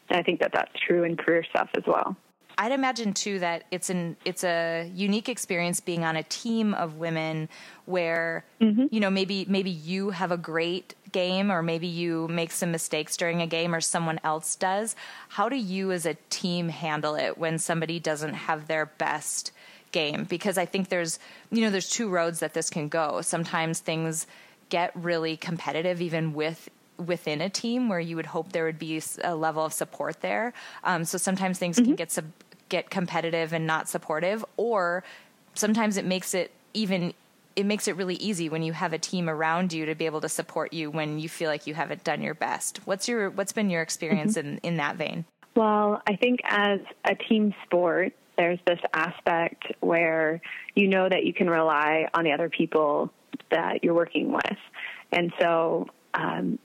And 0.08 0.18
I 0.18 0.22
think 0.22 0.40
that 0.40 0.52
that's 0.54 0.72
true 0.86 1.02
in 1.02 1.16
career 1.16 1.44
stuff 1.50 1.68
as 1.76 1.82
well. 1.86 2.16
I'd 2.58 2.72
imagine 2.72 3.12
too 3.12 3.38
that 3.40 3.64
it's 3.70 3.90
an 3.90 4.16
it's 4.25 4.42
a 4.42 4.90
unique 4.94 5.28
experience 5.28 5.80
being 5.80 6.04
on 6.04 6.16
a 6.16 6.22
team 6.22 6.72
of 6.72 6.96
women 6.96 7.50
where 7.84 8.44
mm-hmm. 8.60 8.86
you 8.90 8.98
know 8.98 9.10
maybe 9.10 9.44
maybe 9.48 9.70
you 9.70 10.10
have 10.10 10.32
a 10.32 10.38
great 10.38 10.94
game 11.12 11.52
or 11.52 11.62
maybe 11.62 11.86
you 11.86 12.28
make 12.28 12.50
some 12.50 12.72
mistakes 12.72 13.16
during 13.16 13.42
a 13.42 13.46
game 13.46 13.75
or 13.75 13.80
someone 13.82 14.18
else 14.25 14.56
does. 14.56 14.96
How 15.28 15.50
do 15.50 15.56
you 15.56 15.92
as 15.92 16.06
a 16.06 16.14
team 16.30 16.70
handle 16.70 17.14
it 17.14 17.36
when 17.36 17.58
somebody 17.58 18.00
doesn't 18.00 18.34
have 18.34 18.68
their 18.68 18.86
best 18.86 19.52
game? 19.92 20.25
Because 20.25 20.56
I 20.56 20.64
think 20.64 20.88
there's 20.88 21.18
you 21.50 21.60
know 21.60 21.70
there's 21.70 21.90
two 21.90 22.08
roads 22.08 22.40
that 22.40 22.54
this 22.54 22.70
can 22.70 22.88
go. 22.88 23.20
Sometimes 23.20 23.80
things 23.80 24.26
get 24.70 24.92
really 24.96 25.36
competitive 25.36 26.00
even 26.00 26.32
with 26.32 26.70
within 27.04 27.40
a 27.40 27.50
team 27.50 27.88
where 27.88 28.00
you 28.00 28.16
would 28.16 28.26
hope 28.26 28.52
there 28.52 28.64
would 28.64 28.78
be 28.78 29.02
a 29.22 29.34
level 29.34 29.64
of 29.64 29.72
support 29.72 30.20
there. 30.20 30.52
Um, 30.84 31.04
so 31.04 31.18
sometimes 31.18 31.58
things 31.58 31.76
mm-hmm. 31.76 31.86
can 31.86 31.96
get 31.96 32.10
sub- 32.10 32.32
get 32.68 32.90
competitive 32.90 33.52
and 33.52 33.66
not 33.66 33.88
supportive, 33.88 34.44
or 34.56 35.04
sometimes 35.54 35.96
it 35.96 36.04
makes 36.04 36.35
it 36.35 36.50
even 36.75 37.14
it 37.56 37.64
makes 37.64 37.88
it 37.88 37.96
really 37.96 38.16
easy 38.16 38.50
when 38.50 38.62
you 38.62 38.75
have 38.75 38.92
a 38.92 38.99
team 38.99 39.30
around 39.30 39.73
you 39.73 39.87
to 39.87 39.94
be 39.94 40.04
able 40.04 40.20
to 40.20 40.28
support 40.28 40.75
you 40.75 40.90
when 40.90 41.18
you 41.18 41.28
feel 41.28 41.49
like 41.49 41.66
you 41.66 41.73
haven't 41.75 42.04
done 42.04 42.20
your 42.20 42.35
best. 42.35 42.80
What's 42.85 43.08
your 43.08 43.30
what's 43.30 43.52
been 43.52 43.70
your 43.70 43.82
experience 43.82 44.37
mm-hmm. 44.37 44.49
in 44.49 44.58
in 44.58 44.76
that 44.76 44.96
vein? 44.96 45.25
Well, 45.54 46.02
I 46.06 46.16
think 46.16 46.40
as 46.44 46.80
a 47.04 47.14
team 47.14 47.54
sport, 47.64 48.12
there's 48.37 48.58
this 48.66 48.80
aspect 48.92 49.73
where 49.80 50.42
you 50.75 50.88
know 50.88 51.08
that 51.08 51.25
you 51.25 51.32
can 51.32 51.49
rely 51.49 52.08
on 52.12 52.25
the 52.25 52.32
other 52.32 52.50
people 52.50 53.11
that 53.50 53.82
you're 53.82 53.94
working 53.94 54.32
with. 54.32 54.58
And 55.12 55.32
so 55.40 55.87
um, 56.12 56.58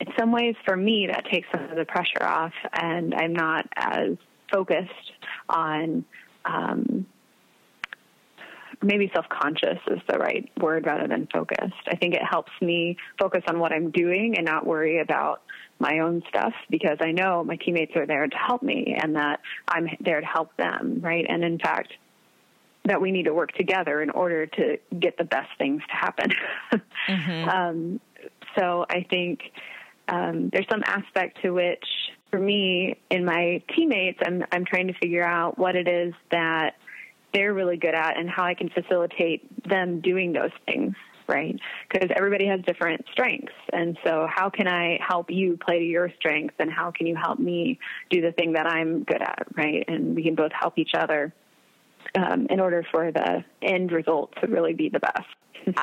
in 0.00 0.06
some 0.18 0.30
ways, 0.30 0.54
for 0.64 0.76
me, 0.76 1.08
that 1.10 1.24
takes 1.30 1.48
some 1.52 1.64
of 1.64 1.76
the 1.76 1.84
pressure 1.84 2.22
off, 2.22 2.52
and 2.72 3.14
I'm 3.14 3.32
not 3.32 3.66
as 3.74 4.16
focused 4.50 5.12
on. 5.48 6.04
Um, 6.44 7.06
maybe 8.82 9.10
self-conscious 9.14 9.78
is 9.88 10.00
the 10.06 10.18
right 10.18 10.50
word 10.60 10.86
rather 10.86 11.08
than 11.08 11.26
focused. 11.32 11.72
I 11.88 11.96
think 11.96 12.14
it 12.14 12.22
helps 12.22 12.52
me 12.60 12.98
focus 13.18 13.42
on 13.48 13.58
what 13.58 13.72
I'm 13.72 13.90
doing 13.90 14.34
and 14.36 14.44
not 14.44 14.66
worry 14.66 15.00
about 15.00 15.42
my 15.78 16.00
own 16.00 16.22
stuff 16.28 16.52
because 16.70 16.98
I 17.00 17.12
know 17.12 17.42
my 17.44 17.56
teammates 17.56 17.92
are 17.96 18.06
there 18.06 18.26
to 18.26 18.36
help 18.36 18.62
me 18.62 18.96
and 19.00 19.16
that 19.16 19.40
I'm 19.66 19.88
there 20.00 20.20
to 20.20 20.26
help 20.26 20.56
them, 20.56 21.00
right? 21.02 21.24
And 21.28 21.42
in 21.44 21.58
fact, 21.58 21.92
that 22.86 23.00
we 23.00 23.10
need 23.10 23.24
to 23.24 23.34
work 23.34 23.52
together 23.52 24.00
in 24.00 24.10
order 24.10 24.46
to 24.46 24.78
get 24.98 25.18
the 25.18 25.24
best 25.24 25.48
things 25.58 25.82
to 25.88 25.94
happen. 25.94 26.30
mm-hmm. 27.08 27.48
um, 27.48 28.00
so 28.56 28.86
I 28.88 29.04
think 29.08 29.40
um, 30.08 30.50
there's 30.52 30.66
some 30.70 30.82
aspect 30.86 31.42
to 31.42 31.50
which, 31.50 31.84
for 32.30 32.38
me, 32.38 32.98
and 33.10 33.24
my 33.24 33.62
teammates, 33.74 34.18
I'm 34.24 34.44
I'm 34.52 34.64
trying 34.64 34.88
to 34.88 34.94
figure 34.94 35.24
out 35.24 35.58
what 35.58 35.76
it 35.76 35.88
is 35.88 36.14
that 36.30 36.76
they're 37.32 37.52
really 37.52 37.76
good 37.76 37.94
at 37.94 38.18
and 38.18 38.28
how 38.30 38.44
I 38.44 38.54
can 38.54 38.68
facilitate 38.68 39.64
them 39.68 40.00
doing 40.00 40.32
those 40.32 40.52
things 40.66 40.94
right? 41.28 41.58
Because 41.90 42.08
everybody 42.14 42.46
has 42.46 42.60
different 42.62 43.04
strengths. 43.12 43.52
And 43.72 43.98
so, 44.04 44.28
how 44.32 44.50
can 44.50 44.68
I 44.68 44.98
help 45.06 45.30
you 45.30 45.56
play 45.56 45.78
to 45.80 45.84
your 45.84 46.10
strengths? 46.18 46.54
And 46.58 46.70
how 46.70 46.90
can 46.90 47.06
you 47.06 47.16
help 47.16 47.38
me 47.38 47.78
do 48.10 48.20
the 48.20 48.32
thing 48.32 48.52
that 48.52 48.66
I'm 48.66 49.02
good 49.04 49.22
at, 49.22 49.46
right? 49.56 49.84
And 49.88 50.14
we 50.14 50.22
can 50.22 50.34
both 50.34 50.52
help 50.52 50.78
each 50.78 50.92
other 50.96 51.32
um, 52.14 52.46
in 52.50 52.60
order 52.60 52.86
for 52.90 53.10
the 53.10 53.44
end 53.62 53.92
result 53.92 54.32
to 54.40 54.46
really 54.46 54.74
be 54.74 54.88
the 54.88 55.00
best. 55.00 55.26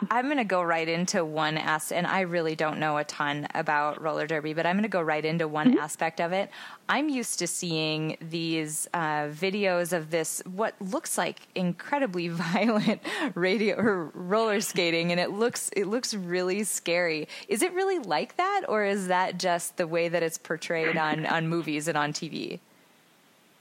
I'm 0.10 0.26
going 0.26 0.38
to 0.38 0.44
go 0.44 0.62
right 0.62 0.88
into 0.88 1.26
one 1.26 1.58
as, 1.58 1.92
and 1.92 2.08
I 2.08 2.22
really 2.22 2.56
don't 2.56 2.80
know 2.80 2.98
a 2.98 3.04
ton 3.04 3.48
about 3.54 4.02
roller 4.02 4.26
derby, 4.26 4.54
but 4.54 4.66
I'm 4.66 4.76
going 4.76 4.84
to 4.84 4.90
go 4.90 5.02
right 5.02 5.24
into 5.24 5.48
one 5.48 5.72
mm-hmm. 5.72 5.80
aspect 5.80 6.22
of 6.22 6.32
it. 6.32 6.50
I'm 6.88 7.10
used 7.10 7.40
to 7.40 7.48
seeing 7.48 8.18
these 8.22 8.88
uh, 8.94 9.28
videos 9.28 9.92
of 9.94 10.10
this 10.10 10.42
what 10.46 10.76
looks 10.82 11.18
like 11.18 11.40
incredibly 11.56 12.28
violent 12.30 13.02
radio 13.36 13.76
or 13.78 14.06
roller 14.14 14.62
skating, 14.62 15.12
and 15.12 15.20
it 15.20 15.32
looks 15.32 15.70
it 15.76 15.88
looks 15.88 16.14
really 16.14 16.64
scary. 16.64 17.28
Is 17.48 17.62
it 17.62 17.74
really 17.74 18.00
like 18.00 18.38
that, 18.38 18.64
or 18.68 18.86
is 18.86 19.08
that 19.08 19.38
just 19.38 19.78
the 19.78 19.88
way 19.88 20.08
that 20.08 20.24
it's 20.24 20.38
portrayed 20.38 20.98
on 20.98 21.26
on 21.26 21.48
movies 21.48 21.88
and 21.88 21.98
on 21.98 22.14
TV? 22.14 22.60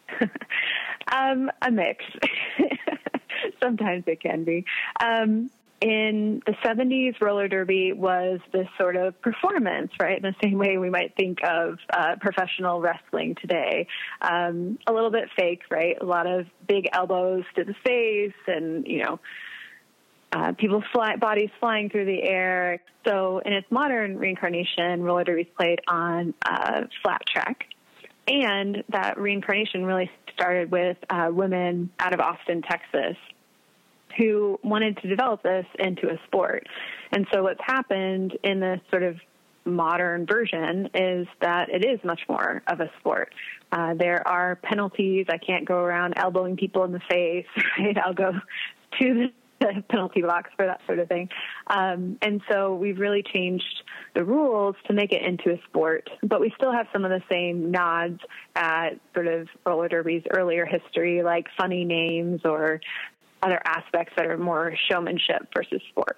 um, 1.12 1.50
a 1.62 1.70
mix. 1.70 2.04
Sometimes 3.60 4.04
it 4.06 4.20
can 4.20 4.44
be. 4.44 4.64
Um, 5.00 5.50
in 5.82 6.40
the 6.46 6.52
70s, 6.64 7.20
roller 7.20 7.48
derby 7.48 7.92
was 7.92 8.38
this 8.52 8.68
sort 8.78 8.94
of 8.94 9.20
performance, 9.20 9.90
right? 10.00 10.16
In 10.16 10.22
the 10.22 10.34
same 10.40 10.56
way 10.56 10.78
we 10.78 10.90
might 10.90 11.16
think 11.16 11.38
of 11.42 11.78
uh, 11.92 12.14
professional 12.20 12.80
wrestling 12.80 13.34
today. 13.40 13.88
Um, 14.20 14.78
a 14.86 14.92
little 14.92 15.10
bit 15.10 15.28
fake, 15.36 15.62
right? 15.70 15.96
A 16.00 16.04
lot 16.04 16.28
of 16.28 16.46
big 16.68 16.88
elbows 16.92 17.42
to 17.56 17.64
the 17.64 17.74
face 17.84 18.32
and, 18.46 18.86
you 18.86 19.02
know, 19.02 19.20
uh, 20.30 20.52
people's 20.52 20.84
fly, 20.92 21.16
bodies 21.16 21.50
flying 21.58 21.90
through 21.90 22.06
the 22.06 22.22
air. 22.22 22.80
So 23.04 23.40
in 23.44 23.52
its 23.52 23.66
modern 23.68 24.16
reincarnation, 24.18 25.02
roller 25.02 25.24
derby 25.24 25.42
is 25.42 25.48
played 25.56 25.80
on 25.88 26.32
a 26.46 26.88
flat 27.02 27.22
track. 27.26 27.64
And 28.28 28.84
that 28.90 29.18
reincarnation 29.18 29.84
really 29.84 30.08
started 30.32 30.70
with 30.70 30.96
uh, 31.10 31.28
women 31.32 31.90
out 31.98 32.14
of 32.14 32.20
Austin, 32.20 32.62
Texas, 32.62 33.16
who 34.16 34.58
wanted 34.62 34.96
to 34.98 35.08
develop 35.08 35.42
this 35.42 35.66
into 35.78 36.08
a 36.08 36.18
sport. 36.26 36.66
And 37.12 37.26
so 37.32 37.42
what's 37.42 37.60
happened 37.64 38.36
in 38.42 38.60
this 38.60 38.80
sort 38.90 39.02
of 39.02 39.16
modern 39.64 40.26
version 40.26 40.88
is 40.94 41.26
that 41.40 41.68
it 41.68 41.84
is 41.84 42.00
much 42.04 42.20
more 42.28 42.62
of 42.66 42.80
a 42.80 42.90
sport. 42.98 43.32
Uh, 43.70 43.94
there 43.94 44.26
are 44.26 44.56
penalties. 44.56 45.26
I 45.28 45.38
can't 45.38 45.64
go 45.64 45.76
around 45.76 46.14
elbowing 46.16 46.56
people 46.56 46.84
in 46.84 46.92
the 46.92 47.00
face, 47.08 47.46
right? 47.78 47.96
I'll 47.98 48.14
go 48.14 48.32
to 49.00 49.14
the 49.14 49.32
penalty 49.88 50.22
box 50.22 50.50
for 50.56 50.66
that 50.66 50.80
sort 50.86 50.98
of 50.98 51.08
thing. 51.08 51.28
Um, 51.68 52.18
and 52.22 52.42
so 52.50 52.74
we've 52.74 52.98
really 52.98 53.22
changed 53.22 53.82
the 54.14 54.24
rules 54.24 54.76
to 54.86 54.92
make 54.92 55.12
it 55.12 55.22
into 55.22 55.50
a 55.50 55.60
sport, 55.68 56.08
but 56.22 56.40
we 56.40 56.52
still 56.56 56.72
have 56.72 56.86
some 56.92 57.04
of 57.04 57.10
the 57.10 57.22
same 57.30 57.70
nods 57.70 58.20
at 58.54 59.00
sort 59.14 59.26
of 59.26 59.48
roller 59.64 59.88
derby's 59.88 60.22
earlier 60.34 60.66
history, 60.66 61.22
like 61.22 61.46
funny 61.56 61.84
names 61.84 62.40
or 62.44 62.80
other 63.42 63.60
aspects 63.64 64.12
that 64.16 64.26
are 64.26 64.38
more 64.38 64.74
showmanship 64.90 65.48
versus 65.54 65.80
sport. 65.90 66.16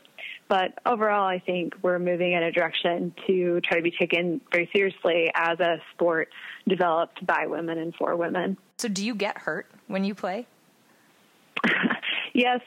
But 0.48 0.78
overall, 0.84 1.26
I 1.26 1.38
think 1.38 1.74
we're 1.82 1.98
moving 1.98 2.32
in 2.32 2.42
a 2.42 2.52
direction 2.52 3.14
to 3.26 3.60
try 3.62 3.78
to 3.78 3.82
be 3.82 3.90
taken 3.90 4.40
very 4.52 4.68
seriously 4.74 5.30
as 5.34 5.58
a 5.58 5.78
sport 5.94 6.28
developed 6.68 7.26
by 7.26 7.46
women 7.46 7.78
and 7.78 7.94
for 7.94 8.14
women. 8.14 8.58
So, 8.76 8.88
do 8.88 9.04
you 9.04 9.14
get 9.14 9.38
hurt 9.38 9.70
when 9.86 10.04
you 10.04 10.14
play? 10.14 10.46
yes, 12.34 12.60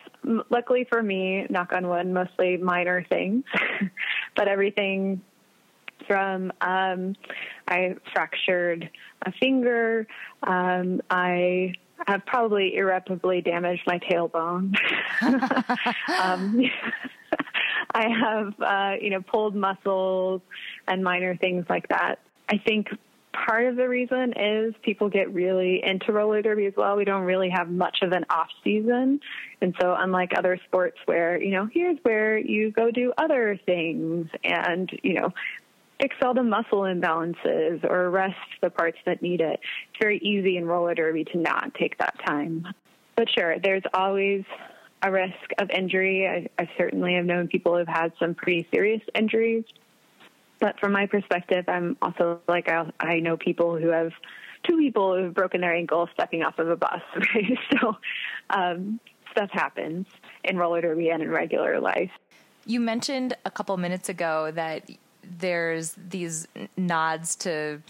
luckily 0.49 0.87
for 0.89 1.03
me, 1.03 1.45
knock 1.49 1.71
on 1.73 1.87
wood, 1.87 2.07
mostly 2.07 2.57
minor 2.57 3.05
things, 3.09 3.43
but 4.35 4.47
everything 4.47 5.21
from 6.07 6.51
um, 6.61 7.15
I 7.67 7.95
fractured 8.13 8.89
a 9.23 9.31
finger, 9.33 10.07
um, 10.43 11.01
I 11.09 11.73
have 12.05 12.25
probably 12.25 12.75
irreparably 12.75 13.41
damaged 13.41 13.83
my 13.87 13.99
tailbone. 13.99 14.75
um, 16.21 16.61
I 17.93 18.07
have, 18.09 18.53
uh, 18.61 18.95
you 19.01 19.09
know, 19.09 19.21
pulled 19.21 19.55
muscles 19.55 20.41
and 20.87 21.03
minor 21.03 21.35
things 21.35 21.65
like 21.69 21.87
that. 21.89 22.19
I 22.49 22.57
think 22.57 22.89
part 23.45 23.65
of 23.65 23.75
the 23.75 23.87
reason 23.87 24.33
is 24.33 24.73
people 24.81 25.09
get 25.09 25.33
really 25.33 25.83
into 25.83 26.11
roller 26.11 26.41
derby 26.41 26.65
as 26.65 26.73
well. 26.75 26.95
We 26.95 27.05
don't 27.05 27.23
really 27.23 27.49
have 27.49 27.69
much 27.69 27.99
of 28.01 28.11
an 28.11 28.25
off 28.29 28.49
season. 28.63 29.19
And 29.61 29.75
so 29.79 29.95
unlike 29.97 30.31
other 30.37 30.59
sports 30.67 30.97
where, 31.05 31.41
you 31.41 31.51
know, 31.51 31.67
here's 31.71 31.97
where 32.03 32.37
you 32.37 32.71
go 32.71 32.91
do 32.91 33.13
other 33.17 33.59
things 33.65 34.27
and, 34.43 34.89
you 35.03 35.13
know, 35.13 35.33
all 36.27 36.33
the 36.33 36.43
muscle 36.43 36.81
imbalances 36.81 37.83
or 37.83 38.09
rest 38.09 38.35
the 38.61 38.69
parts 38.69 38.97
that 39.05 39.21
need 39.21 39.41
it. 39.41 39.59
It's 39.89 39.99
very 39.99 40.19
easy 40.19 40.57
in 40.57 40.65
roller 40.65 40.93
derby 40.93 41.23
to 41.25 41.37
not 41.37 41.73
take 41.75 41.97
that 41.99 42.15
time. 42.25 42.67
But 43.15 43.29
sure, 43.29 43.57
there's 43.59 43.83
always 43.93 44.43
a 45.01 45.11
risk 45.11 45.51
of 45.57 45.69
injury. 45.69 46.27
I, 46.27 46.49
I 46.61 46.69
certainly 46.77 47.13
have 47.15 47.25
known 47.25 47.47
people 47.47 47.77
who've 47.77 47.87
had 47.87 48.13
some 48.19 48.35
pretty 48.35 48.67
serious 48.71 49.01
injuries. 49.15 49.63
But 50.59 50.79
from 50.79 50.91
my 50.91 51.05
perspective, 51.05 51.65
I'm 51.67 51.97
also 52.01 52.41
like, 52.47 52.69
I, 52.69 52.91
I 52.99 53.19
know 53.19 53.37
people 53.37 53.77
who 53.77 53.89
have 53.89 54.11
two 54.67 54.77
people 54.77 55.15
who've 55.15 55.33
broken 55.33 55.61
their 55.61 55.73
ankle 55.73 56.09
stepping 56.13 56.43
off 56.43 56.57
of 56.59 56.69
a 56.69 56.75
bus, 56.75 57.01
right? 57.15 57.57
So 57.79 57.95
um, 58.49 58.99
stuff 59.31 59.49
happens 59.51 60.07
in 60.43 60.57
roller 60.57 60.81
derby 60.81 61.09
and 61.09 61.21
in 61.21 61.29
regular 61.29 61.79
life. 61.79 62.11
You 62.65 62.79
mentioned 62.79 63.37
a 63.45 63.51
couple 63.51 63.77
minutes 63.77 64.09
ago 64.09 64.51
that 64.51 64.89
there's 65.39 65.95
these 66.09 66.47
nods 66.75 67.35
to 67.37 67.81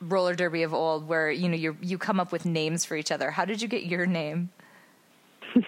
roller 0.00 0.34
derby 0.34 0.62
of 0.62 0.74
old 0.74 1.08
where 1.08 1.30
you 1.30 1.48
know 1.48 1.56
you 1.56 1.76
you 1.80 1.98
come 1.98 2.20
up 2.20 2.32
with 2.32 2.44
names 2.44 2.84
for 2.84 2.96
each 2.96 3.10
other. 3.10 3.30
How 3.30 3.44
did 3.44 3.62
you 3.62 3.68
get 3.68 3.84
your 3.84 4.06
name? 4.06 4.50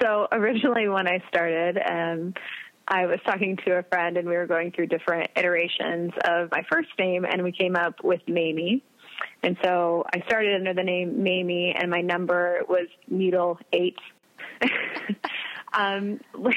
so 0.00 0.28
originally 0.32 0.88
when 0.88 1.08
I 1.08 1.22
started, 1.28 1.78
um, 1.78 2.34
I 2.88 3.06
was 3.06 3.20
talking 3.24 3.56
to 3.64 3.78
a 3.78 3.82
friend 3.84 4.16
and 4.16 4.28
we 4.28 4.36
were 4.36 4.46
going 4.46 4.72
through 4.72 4.88
different 4.88 5.30
iterations 5.36 6.12
of 6.24 6.50
my 6.50 6.62
first 6.70 6.90
name 6.98 7.24
and 7.24 7.42
we 7.42 7.52
came 7.52 7.76
up 7.76 8.02
with 8.02 8.20
Mamie. 8.26 8.82
And 9.42 9.56
so 9.62 10.04
I 10.12 10.20
started 10.26 10.54
under 10.54 10.74
the 10.74 10.82
name 10.82 11.22
Mamie 11.22 11.74
and 11.78 11.90
my 11.90 12.00
number 12.00 12.60
was 12.68 12.88
needle 13.08 13.58
eight. 13.72 13.98
um, 15.72 16.20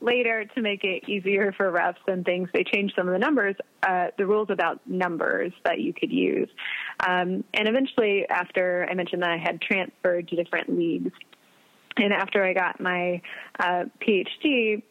later 0.00 0.44
to 0.44 0.62
make 0.62 0.84
it 0.84 1.08
easier 1.08 1.52
for 1.52 1.70
refs 1.70 1.96
and 2.06 2.24
things, 2.24 2.48
they 2.52 2.64
changed 2.64 2.94
some 2.96 3.06
of 3.06 3.12
the 3.12 3.18
numbers, 3.18 3.56
uh, 3.82 4.08
the 4.16 4.26
rules 4.26 4.48
about 4.50 4.80
numbers 4.86 5.52
that 5.64 5.80
you 5.80 5.92
could 5.92 6.12
use. 6.12 6.48
Um, 7.06 7.44
and 7.54 7.68
eventually, 7.68 8.26
after 8.28 8.86
I 8.90 8.94
mentioned 8.94 9.22
that 9.22 9.30
I 9.30 9.38
had 9.38 9.60
transferred 9.60 10.28
to 10.28 10.36
different 10.36 10.76
leagues, 10.76 11.12
and 11.96 12.12
after 12.12 12.44
I 12.44 12.54
got 12.54 12.80
my 12.80 13.20
uh, 13.58 13.84
PhD, 14.00 14.82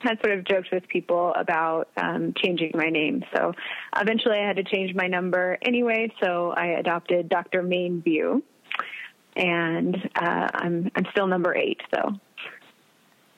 had 0.00 0.20
sort 0.22 0.38
of 0.38 0.44
joked 0.44 0.68
with 0.72 0.86
people 0.88 1.32
about 1.34 1.88
um, 1.96 2.32
changing 2.36 2.70
my 2.74 2.88
name. 2.88 3.24
So 3.34 3.52
eventually 3.96 4.38
I 4.38 4.46
had 4.46 4.56
to 4.56 4.64
change 4.64 4.94
my 4.94 5.08
number 5.08 5.58
anyway, 5.60 6.12
so 6.22 6.52
I 6.56 6.78
adopted 6.78 7.28
Dr. 7.28 7.62
Mainview. 7.62 8.42
And 9.36 9.96
uh, 10.16 10.48
I'm 10.52 10.90
I'm 10.96 11.06
still 11.12 11.26
number 11.28 11.54
eight, 11.54 11.80
though. 11.92 12.18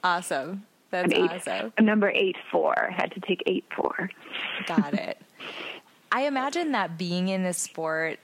Awesome. 0.02 0.66
That's 0.90 1.12
I'm 1.14 1.24
eight, 1.24 1.30
awesome. 1.30 1.72
Number 1.80 2.10
eight 2.10 2.36
four. 2.50 2.88
I 2.90 2.92
had 2.92 3.12
to 3.12 3.20
take 3.20 3.42
eight 3.46 3.64
four. 3.74 4.10
Got 4.66 4.94
it. 4.94 5.18
I 6.12 6.22
imagine 6.22 6.72
that 6.72 6.98
being 6.98 7.28
in 7.28 7.44
this 7.44 7.58
sport 7.58 8.18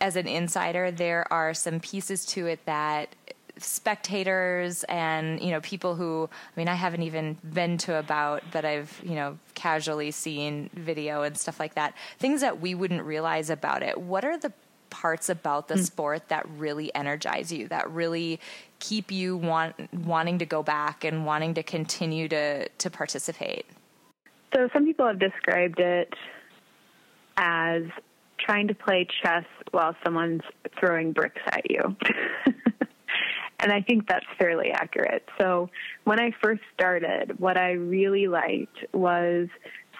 as 0.00 0.16
an 0.16 0.28
insider, 0.28 0.90
there 0.90 1.30
are 1.32 1.54
some 1.54 1.80
pieces 1.80 2.24
to 2.26 2.46
it 2.46 2.64
that 2.66 3.14
spectators 3.56 4.84
and 4.84 5.40
you 5.40 5.52
know 5.52 5.60
people 5.60 5.94
who 5.94 6.28
I 6.32 6.60
mean 6.60 6.68
I 6.68 6.74
haven't 6.74 7.02
even 7.02 7.38
been 7.52 7.78
to 7.78 7.96
about 7.98 8.42
but 8.50 8.64
I've 8.64 9.00
you 9.04 9.14
know 9.14 9.38
casually 9.54 10.10
seen 10.10 10.70
video 10.74 11.22
and 11.22 11.38
stuff 11.38 11.60
like 11.60 11.74
that 11.76 11.94
things 12.18 12.40
that 12.40 12.60
we 12.60 12.74
wouldn't 12.74 13.04
realize 13.04 13.50
about 13.50 13.84
it 13.84 14.00
what 14.00 14.24
are 14.24 14.36
the 14.36 14.52
parts 14.90 15.28
about 15.28 15.68
the 15.68 15.74
mm. 15.74 15.84
sport 15.84 16.28
that 16.28 16.48
really 16.56 16.94
energize 16.94 17.52
you, 17.52 17.68
that 17.68 17.90
really 17.90 18.40
keep 18.78 19.10
you 19.10 19.36
want, 19.36 19.74
wanting 19.92 20.38
to 20.38 20.46
go 20.46 20.62
back 20.62 21.04
and 21.04 21.26
wanting 21.26 21.54
to 21.54 21.62
continue 21.62 22.28
to, 22.28 22.68
to 22.68 22.90
participate? 22.90 23.66
So, 24.54 24.68
some 24.72 24.84
people 24.84 25.06
have 25.06 25.18
described 25.18 25.80
it 25.80 26.12
as 27.36 27.82
trying 28.38 28.68
to 28.68 28.74
play 28.74 29.06
chess 29.22 29.44
while 29.70 29.96
someone's 30.04 30.42
throwing 30.78 31.12
bricks 31.12 31.40
at 31.46 31.68
you. 31.70 31.80
and 33.60 33.72
I 33.72 33.80
think 33.80 34.06
that's 34.06 34.26
fairly 34.38 34.70
accurate. 34.70 35.28
So, 35.40 35.70
when 36.04 36.20
I 36.20 36.30
first 36.42 36.62
started, 36.74 37.38
what 37.40 37.56
I 37.56 37.72
really 37.72 38.28
liked 38.28 38.84
was 38.92 39.48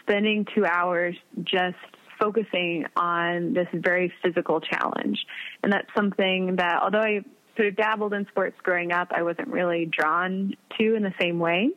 spending 0.00 0.46
two 0.54 0.64
hours 0.66 1.16
just 1.42 1.76
focusing 2.18 2.86
on 2.96 3.54
this 3.54 3.68
very 3.72 4.12
physical 4.22 4.60
challenge. 4.60 5.18
And 5.62 5.72
that's 5.72 5.88
something 5.96 6.56
that, 6.56 6.80
although 6.82 7.00
I 7.00 7.20
sort 7.56 7.68
of 7.68 7.76
dabbled 7.76 8.14
in 8.14 8.26
sports 8.28 8.56
growing 8.62 8.92
up, 8.92 9.08
I 9.10 9.22
wasn't 9.22 9.48
really 9.48 9.86
drawn 9.86 10.54
to 10.78 10.94
in 10.94 11.02
the 11.02 11.14
same 11.20 11.38
way. 11.38 11.70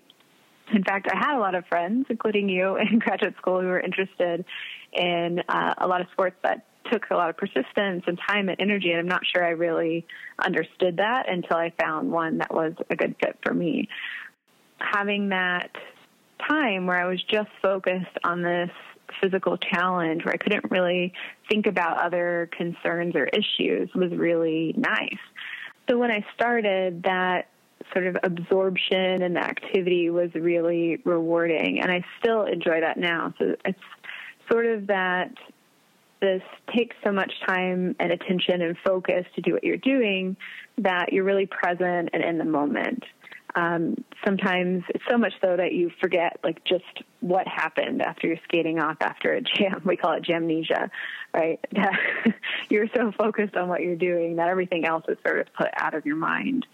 In 0.73 0.84
fact, 0.84 1.08
I 1.12 1.17
had 1.17 1.38
a 1.38 1.39
lot 1.39 1.56
of 1.56 1.65
friends, 1.67 2.08
including 2.10 2.50
you 2.50 2.78
in 2.91 3.00
graduate 3.00 3.36
school, 3.38 3.62
who 3.62 3.67
were 3.67 3.80
interested 3.80 4.45
in 4.93 5.41
uh, 5.47 5.73
a 5.78 5.88
lot 5.88 6.02
of 6.02 6.08
sports 6.12 6.36
that 6.43 6.65
took 6.91 7.04
a 7.12 7.15
lot 7.15 7.30
of 7.30 7.38
persistence 7.38 8.04
and 8.08 8.17
time 8.28 8.50
and 8.50 8.60
energy. 8.60 8.91
And 8.91 9.00
I'm 9.00 9.08
not 9.08 9.21
sure 9.26 9.43
I 9.43 9.50
really 9.50 10.06
understood 10.43 10.97
that 10.97 11.30
until 11.30 11.58
I 11.58 11.73
found 11.80 12.12
one 12.12 12.38
that 12.39 12.54
was 12.54 12.73
a 12.89 12.95
good 12.95 13.15
fit 13.21 13.38
for 13.45 13.54
me. 13.54 13.89
Having 14.80 15.30
that 15.30 15.71
time 16.47 16.86
where 16.86 16.97
I 16.97 17.10
was 17.10 17.21
just 17.23 17.50
focused 17.62 18.17
on 18.23 18.41
this 18.41 18.69
physical 19.21 19.57
challenge 19.57 20.25
where 20.25 20.33
I 20.33 20.37
couldn't 20.37 20.69
really 20.71 21.13
think 21.49 21.67
about 21.67 22.03
other 22.03 22.49
concerns 22.55 23.15
or 23.15 23.25
issues 23.25 23.89
was 23.95 24.11
really 24.11 24.73
nice. 24.77 25.19
So 25.89 25.97
when 25.97 26.11
I 26.11 26.25
started, 26.35 27.03
that 27.03 27.47
sort 27.93 28.07
of 28.07 28.17
absorption 28.23 29.21
and 29.21 29.35
the 29.35 29.43
activity 29.43 30.09
was 30.09 30.33
really 30.35 30.97
rewarding, 31.05 31.79
and 31.81 31.91
I 31.91 32.03
still 32.19 32.43
enjoy 32.43 32.81
that 32.81 32.97
now. 32.97 33.33
So 33.39 33.55
it's 33.63 33.79
sort 34.49 34.65
of 34.65 34.87
that 34.87 35.33
this 36.19 36.41
takes 36.75 36.95
so 37.03 37.11
much 37.11 37.31
time 37.45 37.95
and 37.99 38.11
attention 38.11 38.61
and 38.61 38.75
focus 38.85 39.25
to 39.35 39.41
do 39.41 39.53
what 39.53 39.63
you're 39.63 39.77
doing 39.77 40.35
that 40.79 41.13
you're 41.13 41.23
really 41.23 41.45
present 41.45 42.09
and 42.13 42.23
in 42.23 42.37
the 42.37 42.45
moment. 42.45 43.03
Um, 43.57 43.95
sometimes 44.23 44.83
it's 44.89 45.03
so 45.09 45.17
much 45.17 45.33
so 45.41 45.57
that 45.57 45.73
you 45.73 45.89
forget 45.99 46.39
like 46.43 46.63
just 46.63 46.83
what 47.21 47.47
happened 47.47 48.03
after 48.03 48.27
you're 48.27 48.37
skating 48.43 48.79
off 48.79 48.97
after 49.01 49.33
a 49.33 49.41
jam. 49.41 49.81
We 49.85 49.97
call 49.97 50.13
it 50.13 50.23
jamnesia, 50.23 50.91
right? 51.33 51.59
you're 52.69 52.87
so 52.95 53.11
focused 53.17 53.55
on 53.55 53.67
what 53.67 53.81
you're 53.81 53.95
doing 53.95 54.35
that 54.35 54.47
everything 54.47 54.85
else 54.85 55.05
is 55.07 55.17
sort 55.25 55.39
of 55.39 55.47
put 55.57 55.69
out 55.75 55.95
of 55.95 56.05
your 56.05 56.17
mind. 56.17 56.67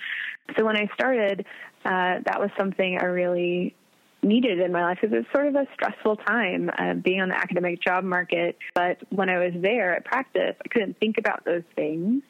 So 0.58 0.66
when 0.66 0.76
I 0.76 0.90
started, 0.94 1.46
uh, 1.86 2.20
that 2.26 2.40
was 2.40 2.50
something 2.58 2.98
I 3.00 3.06
really 3.06 3.76
needed 4.22 4.60
in 4.60 4.74
my 4.74 4.84
life 4.84 4.98
because 5.00 5.16
it 5.16 5.20
was 5.20 5.26
sort 5.34 5.48
of 5.48 5.56
a 5.56 5.66
stressful 5.76 6.18
time 6.18 6.70
uh, 6.78 6.96
being 6.96 7.22
on 7.22 7.30
the 7.30 7.38
academic 7.38 7.82
job 7.82 8.04
market. 8.04 8.58
But 8.76 8.98
when 9.10 9.30
I 9.30 9.38
was 9.38 9.54
there 9.56 9.96
at 9.96 10.04
practice, 10.04 10.56
I 10.66 10.68
couldn't 10.68 11.00
think 11.00 11.18
about 11.18 11.46
those 11.46 11.64
things. 11.78 12.24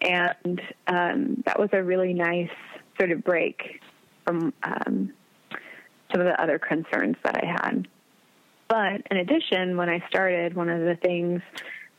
And 0.00 0.60
um, 0.88 1.42
that 1.46 1.60
was 1.60 1.68
a 1.72 1.82
really 1.82 2.12
nice 2.12 2.50
sort 2.98 3.12
of 3.12 3.22
break 3.22 3.80
from 4.30 4.52
um, 4.62 5.12
some 6.12 6.20
of 6.20 6.26
the 6.26 6.40
other 6.40 6.58
concerns 6.58 7.16
that 7.24 7.36
I 7.36 7.46
had. 7.46 7.88
But 8.68 9.02
in 9.10 9.16
addition, 9.16 9.76
when 9.76 9.88
I 9.88 10.02
started, 10.08 10.54
one 10.54 10.68
of 10.68 10.80
the 10.80 10.96
things 10.96 11.42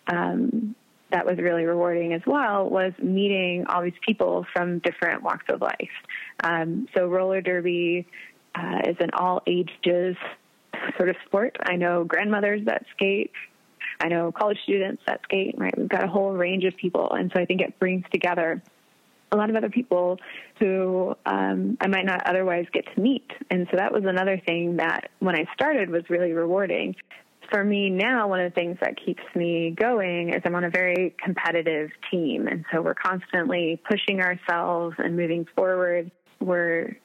um, 0.07 0.75
that 1.11 1.25
was 1.25 1.37
really 1.37 1.65
rewarding 1.65 2.13
as 2.13 2.21
well 2.25 2.69
was 2.69 2.93
meeting 3.01 3.65
all 3.67 3.81
these 3.81 3.99
people 4.05 4.45
from 4.53 4.79
different 4.79 5.23
walks 5.23 5.45
of 5.49 5.61
life. 5.61 5.89
Um, 6.43 6.87
so 6.95 7.07
roller 7.07 7.41
derby 7.41 8.07
uh, 8.55 8.79
is 8.85 8.95
an 9.01 9.09
all 9.13 9.41
ages 9.45 10.15
sort 10.97 11.09
of 11.09 11.17
sport. 11.25 11.57
I 11.61 11.75
know 11.75 12.05
grandmothers 12.05 12.65
that 12.65 12.85
skate. 12.95 13.31
I 13.99 14.07
know 14.07 14.31
college 14.31 14.57
students 14.63 15.03
that 15.05 15.19
skate, 15.23 15.55
right? 15.57 15.77
We've 15.77 15.89
got 15.89 16.03
a 16.03 16.07
whole 16.07 16.31
range 16.31 16.63
of 16.63 16.75
people. 16.77 17.11
And 17.11 17.29
so 17.35 17.41
I 17.41 17.45
think 17.45 17.61
it 17.61 17.77
brings 17.77 18.05
together 18.11 18.63
a 19.31 19.37
lot 19.37 19.49
of 19.49 19.55
other 19.55 19.69
people 19.69 20.19
who 20.59 21.15
um, 21.25 21.77
I 21.79 21.87
might 21.87 22.05
not 22.05 22.27
otherwise 22.27 22.65
get 22.73 22.85
to 22.93 23.01
meet. 23.01 23.29
And 23.49 23.67
so 23.71 23.77
that 23.77 23.93
was 23.93 24.03
another 24.05 24.41
thing 24.45 24.77
that 24.77 25.09
when 25.19 25.35
I 25.35 25.45
started 25.53 25.89
was 25.89 26.03
really 26.09 26.33
rewarding. 26.33 26.95
For 27.49 27.63
me 27.63 27.89
now, 27.89 28.27
one 28.27 28.39
of 28.39 28.51
the 28.51 28.55
things 28.55 28.77
that 28.81 28.95
keeps 29.03 29.23
me 29.35 29.71
going 29.71 30.33
is 30.33 30.41
I'm 30.45 30.55
on 30.55 30.63
a 30.63 30.69
very 30.69 31.15
competitive 31.23 31.91
team. 32.09 32.47
And 32.47 32.65
so 32.71 32.81
we're 32.81 32.93
constantly 32.93 33.81
pushing 33.89 34.21
ourselves 34.21 34.95
and 34.97 35.15
moving 35.15 35.45
forward. 35.55 36.11
We're 36.39 36.97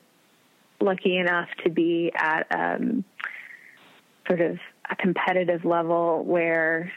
lucky 0.81 1.17
enough 1.17 1.49
to 1.65 1.71
be 1.71 2.13
at 2.17 2.47
um, 2.55 3.05
sort 4.27 4.41
of 4.41 4.59
a 4.91 4.97
competitive 4.97 5.65
level 5.65 6.25
where 6.25 6.93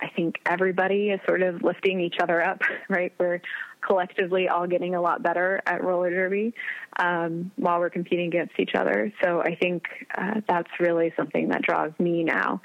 I 0.00 0.08
think 0.14 0.36
everybody 0.46 1.10
is 1.10 1.20
sort 1.26 1.42
of 1.42 1.62
lifting 1.62 2.00
each 2.00 2.16
other 2.22 2.42
up, 2.42 2.60
right? 2.88 3.12
We're 3.18 3.40
collectively 3.88 4.48
all 4.48 4.66
getting 4.66 4.94
a 4.94 5.00
lot 5.00 5.22
better 5.22 5.62
at 5.66 5.82
roller 5.82 6.10
derby 6.10 6.52
um, 6.98 7.50
while 7.56 7.80
we're 7.80 7.90
competing 7.90 8.26
against 8.26 8.52
each 8.58 8.74
other. 8.74 9.10
So 9.22 9.40
I 9.40 9.54
think 9.54 9.84
uh, 10.16 10.42
that's 10.46 10.68
really 10.78 11.12
something 11.16 11.48
that 11.48 11.62
draws 11.62 11.92
me 11.98 12.22
now. 12.22 12.60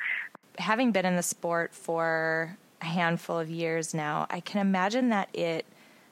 Having 0.57 0.91
been 0.91 1.05
in 1.05 1.15
the 1.15 1.23
sport 1.23 1.73
for 1.73 2.57
a 2.81 2.85
handful 2.85 3.39
of 3.39 3.49
years 3.49 3.93
now, 3.93 4.27
I 4.29 4.41
can 4.41 4.59
imagine 4.59 5.09
that 5.09 5.29
it 5.33 5.65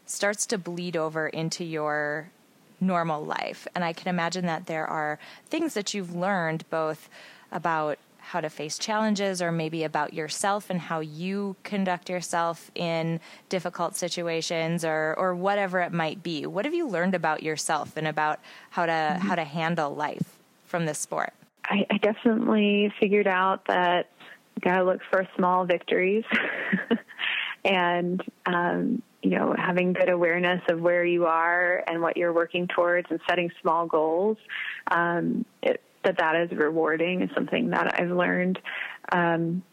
starts 0.06 0.46
to 0.48 0.58
bleed 0.58 0.96
over 0.96 1.28
into 1.28 1.66
your 1.66 2.32
normal 2.80 3.24
life. 3.24 3.68
And 3.76 3.84
I 3.84 3.94
can 3.94 4.08
imagine 4.08 4.46
that 4.46 4.66
there 4.66 4.88
are 4.88 5.20
things 5.48 5.74
that 5.74 5.94
you've 5.94 6.16
learned 6.16 6.64
both 6.70 7.10
about 7.52 8.00
how 8.22 8.40
to 8.40 8.50
face 8.50 8.78
challenges 8.78 9.42
or 9.42 9.52
maybe 9.52 9.84
about 9.84 10.14
yourself 10.14 10.70
and 10.70 10.80
how 10.80 11.00
you 11.00 11.56
conduct 11.64 12.10
yourself 12.10 12.72
in 12.76 13.20
difficult 13.50 13.96
situations 13.96 14.86
or 14.86 15.16
or 15.18 15.36
whatever 15.36 15.80
it 15.80 15.92
might 15.92 16.24
be. 16.24 16.46
What 16.46 16.66
have 16.66 16.74
you 16.74 16.88
learned 16.88 17.16
about 17.16 17.44
yourself 17.44 17.98
and 17.98 18.08
about 18.08 18.40
how 18.70 18.86
to 18.86 18.92
mm-hmm. 18.92 19.28
how 19.28 19.36
to 19.36 19.44
handle 19.44 19.94
life 19.94 20.38
from 20.66 20.86
this 20.86 21.00
sport? 21.00 21.34
I, 21.66 21.86
I 21.90 21.98
definitely 21.98 22.94
figured 23.00 23.28
out 23.28 23.66
that 23.66 24.10
you 24.56 24.62
gotta 24.62 24.84
look 24.84 25.02
for 25.10 25.28
small 25.36 25.66
victories 25.66 26.24
and 27.66 28.24
um, 28.46 29.02
you 29.24 29.32
know, 29.32 29.56
having 29.58 29.94
good 29.94 30.10
awareness 30.10 30.62
of 30.70 30.82
where 30.82 31.06
you 31.06 31.26
are 31.26 31.84
and 31.88 32.02
what 32.02 32.18
you're 32.18 32.34
working 32.34 32.68
towards 32.68 33.08
and 33.12 33.20
setting 33.30 33.52
small 33.62 33.86
goals, 33.86 34.38
um, 34.90 35.46
it, 35.62 35.82
that 36.04 36.18
that 36.18 36.36
is 36.36 36.52
rewarding 36.52 37.22
is 37.22 37.30
something 37.36 37.70
that 37.72 38.00
I've 38.00 38.12
learned. 38.12 38.60
Um, 39.12 39.64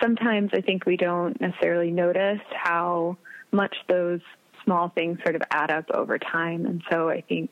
sometimes 0.00 0.50
I 0.52 0.60
think 0.60 0.86
we 0.86 0.96
don't 0.96 1.40
necessarily 1.40 1.90
notice 1.90 2.40
how 2.52 3.16
much 3.52 3.74
those 3.88 4.20
small 4.64 4.88
things 4.88 5.18
sort 5.22 5.36
of 5.36 5.42
add 5.50 5.70
up 5.70 5.90
over 5.92 6.18
time. 6.18 6.66
And 6.66 6.82
so 6.90 7.08
I 7.08 7.20
think 7.22 7.50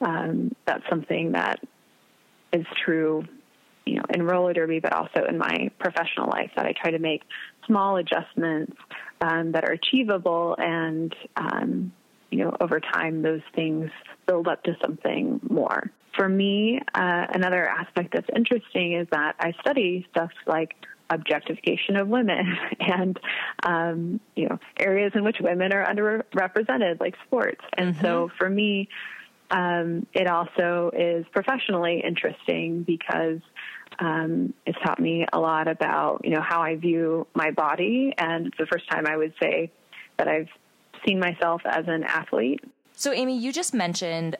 um, 0.00 0.54
that's 0.66 0.84
something 0.88 1.32
that 1.32 1.60
is 2.52 2.64
true, 2.84 3.24
you 3.84 3.96
know, 3.96 4.04
in 4.12 4.22
roller 4.22 4.52
derby, 4.52 4.80
but 4.80 4.92
also 4.92 5.24
in 5.28 5.36
my 5.36 5.70
professional 5.78 6.28
life 6.28 6.50
that 6.56 6.66
I 6.66 6.72
try 6.72 6.90
to 6.92 6.98
make 6.98 7.22
small 7.66 7.96
adjustments 7.96 8.76
um, 9.20 9.52
that 9.52 9.64
are 9.64 9.72
achievable 9.72 10.56
and 10.58 11.14
um, 11.36 11.92
you 12.30 12.44
know 12.44 12.56
over 12.60 12.80
time 12.80 13.22
those 13.22 13.42
things 13.54 13.90
build 14.26 14.48
up 14.48 14.62
to 14.64 14.76
something 14.82 15.40
more 15.48 15.90
for 16.16 16.28
me 16.28 16.80
uh, 16.94 17.26
another 17.30 17.68
aspect 17.68 18.12
that's 18.12 18.28
interesting 18.34 18.94
is 18.94 19.06
that 19.10 19.36
i 19.40 19.52
study 19.60 20.06
stuff 20.10 20.30
like 20.46 20.74
objectification 21.10 21.96
of 21.96 22.08
women 22.08 22.58
and 22.80 23.20
um, 23.64 24.20
you 24.34 24.48
know 24.48 24.58
areas 24.78 25.12
in 25.14 25.22
which 25.22 25.36
women 25.40 25.72
are 25.72 25.86
underrepresented 25.86 27.00
like 27.00 27.14
sports 27.26 27.64
and 27.76 27.94
mm-hmm. 27.94 28.04
so 28.04 28.30
for 28.38 28.48
me 28.48 28.88
um, 29.50 30.06
it 30.12 30.26
also 30.26 30.90
is 30.96 31.24
professionally 31.32 32.02
interesting 32.04 32.82
because 32.82 33.40
um, 33.98 34.52
it's 34.66 34.78
taught 34.84 35.00
me 35.00 35.26
a 35.32 35.38
lot 35.38 35.68
about 35.68 36.22
you 36.24 36.30
know 36.30 36.42
how 36.42 36.62
I 36.62 36.76
view 36.76 37.26
my 37.34 37.50
body, 37.50 38.12
and 38.18 38.48
it's 38.48 38.58
the 38.58 38.66
first 38.66 38.88
time 38.90 39.06
I 39.06 39.16
would 39.16 39.34
say 39.40 39.70
that 40.18 40.28
I've 40.28 40.48
seen 41.06 41.18
myself 41.18 41.62
as 41.64 41.84
an 41.86 42.04
athlete. 42.04 42.60
So, 42.94 43.12
Amy, 43.12 43.38
you 43.38 43.52
just 43.52 43.74
mentioned 43.74 44.36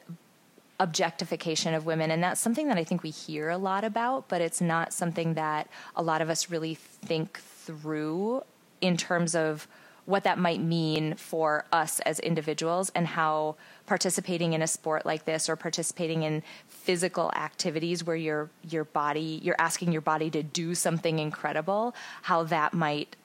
objectification 0.79 1.73
of 1.73 1.85
women, 1.85 2.11
and 2.11 2.21
that's 2.21 2.39
something 2.39 2.67
that 2.67 2.77
I 2.77 2.83
think 2.83 3.03
we 3.03 3.09
hear 3.09 3.49
a 3.49 3.57
lot 3.57 3.83
about, 3.83 4.27
but 4.27 4.41
it's 4.41 4.61
not 4.61 4.93
something 4.93 5.33
that 5.33 5.67
a 5.95 6.03
lot 6.03 6.21
of 6.21 6.29
us 6.29 6.49
really 6.49 6.75
think 6.75 7.39
through 7.39 8.43
in 8.81 8.97
terms 8.97 9.35
of 9.35 9.67
what 10.05 10.23
that 10.23 10.39
might 10.39 10.61
mean 10.61 11.15
for 11.15 11.65
us 11.71 11.99
as 12.01 12.19
individuals 12.21 12.89
and 12.95 13.07
how 13.07 13.57
participating 13.85 14.53
in 14.53 14.61
a 14.61 14.67
sport 14.67 15.05
like 15.05 15.25
this 15.25 15.49
or 15.49 15.57
participating 15.57 16.23
in 16.23 16.41
physical 16.69 17.29
activities 17.35 18.05
where 18.05 18.15
your 18.15 18.49
your 18.69 18.85
body 18.85 19.41
you're 19.43 19.55
asking 19.59 19.91
your 19.91 20.01
body 20.01 20.29
to 20.29 20.41
do 20.41 20.73
something 20.73 21.19
incredible 21.19 21.93
how 22.21 22.41
that 22.41 22.73
might 22.73 23.17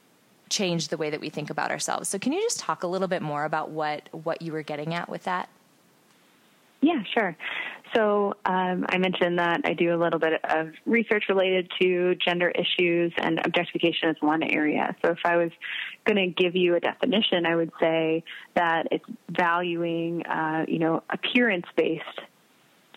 change 0.51 0.89
the 0.89 0.97
way 0.97 1.09
that 1.09 1.21
we 1.21 1.31
think 1.31 1.49
about 1.51 1.71
ourselves. 1.71 2.09
So 2.09 2.19
can 2.19 2.33
you 2.33 2.41
just 2.43 2.59
talk 2.59 2.83
a 2.83 2.87
little 2.87 3.09
bit 3.09 3.23
more 3.23 3.45
about 3.45 3.71
what 3.71 4.09
what 4.11 4.43
you 4.43 4.53
were 4.53 4.63
getting 4.63 4.93
at 4.93 5.09
with 5.09 5.23
that 5.23 5.49
yeah 6.83 7.03
sure 7.15 7.37
so 7.95 8.35
um, 8.47 8.87
I 8.89 8.99
mentioned 8.99 9.39
that 9.39 9.61
I 9.65 9.75
do 9.75 9.95
a 9.95 9.99
little 10.03 10.19
bit 10.19 10.43
of 10.45 10.69
research 10.87 11.25
related 11.29 11.71
to 11.81 12.15
gender 12.15 12.51
issues, 12.51 13.13
and 13.19 13.41
objectification 13.45 14.11
is 14.11 14.17
one 14.21 14.43
area. 14.43 14.97
So 15.05 15.13
if 15.13 15.19
I 15.25 15.37
was 15.37 15.51
going 16.07 16.17
to 16.17 16.43
give 16.43 16.57
you 16.57 16.75
a 16.75 16.81
definition, 16.81 17.45
I 17.45 17.57
would 17.57 17.73
say 17.81 18.25
that 18.55 18.89
it's 18.91 19.05
valuing, 19.31 20.25
uh, 20.25 20.65
you 20.69 20.79
know, 20.79 21.03
appearance-based 21.11 22.21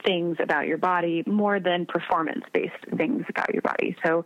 things 0.06 0.38
about 0.40 0.68
your 0.68 0.78
body 0.78 1.24
more 1.26 1.60
than 1.60 1.86
performance-based 1.86 2.98
things 2.98 3.26
about 3.28 3.54
your 3.54 3.64
body. 3.64 3.96
So 4.06 4.24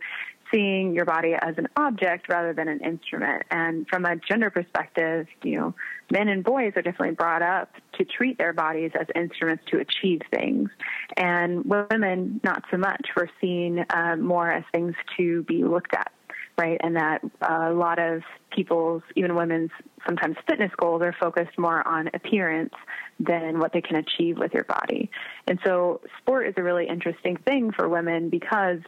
seeing 0.52 0.94
your 0.94 1.04
body 1.04 1.34
as 1.34 1.56
an 1.58 1.68
object 1.76 2.28
rather 2.28 2.52
than 2.52 2.68
an 2.68 2.80
instrument. 2.80 3.42
And 3.50 3.86
from 3.88 4.04
a 4.04 4.16
gender 4.16 4.50
perspective, 4.50 5.26
you 5.42 5.58
know, 5.58 5.74
men 6.10 6.28
and 6.28 6.42
boys 6.42 6.72
are 6.76 6.82
definitely 6.82 7.14
brought 7.14 7.42
up 7.42 7.70
to 7.98 8.04
treat 8.04 8.38
their 8.38 8.52
bodies 8.52 8.92
as 8.98 9.06
instruments 9.14 9.64
to 9.70 9.78
achieve 9.78 10.20
things. 10.32 10.70
And 11.16 11.64
women, 11.64 12.40
not 12.42 12.64
so 12.70 12.76
much. 12.76 13.08
We're 13.16 13.28
seen 13.40 13.84
uh, 13.90 14.16
more 14.16 14.50
as 14.50 14.64
things 14.72 14.94
to 15.16 15.42
be 15.44 15.64
looked 15.64 15.94
at 15.94 16.12
right? 16.60 16.78
And 16.82 16.96
that 16.96 17.22
a 17.40 17.72
lot 17.72 17.98
of 17.98 18.20
people's, 18.54 19.02
even 19.16 19.34
women's, 19.34 19.70
sometimes 20.06 20.36
fitness 20.46 20.70
goals 20.76 21.00
are 21.00 21.14
focused 21.18 21.58
more 21.58 21.86
on 21.88 22.10
appearance 22.12 22.74
than 23.18 23.58
what 23.58 23.72
they 23.72 23.80
can 23.80 23.96
achieve 23.96 24.36
with 24.36 24.52
your 24.52 24.64
body. 24.64 25.10
And 25.46 25.58
so, 25.64 26.02
sport 26.18 26.46
is 26.48 26.54
a 26.58 26.62
really 26.62 26.86
interesting 26.86 27.36
thing 27.36 27.72
for 27.72 27.88
women 27.88 28.28
because 28.28 28.80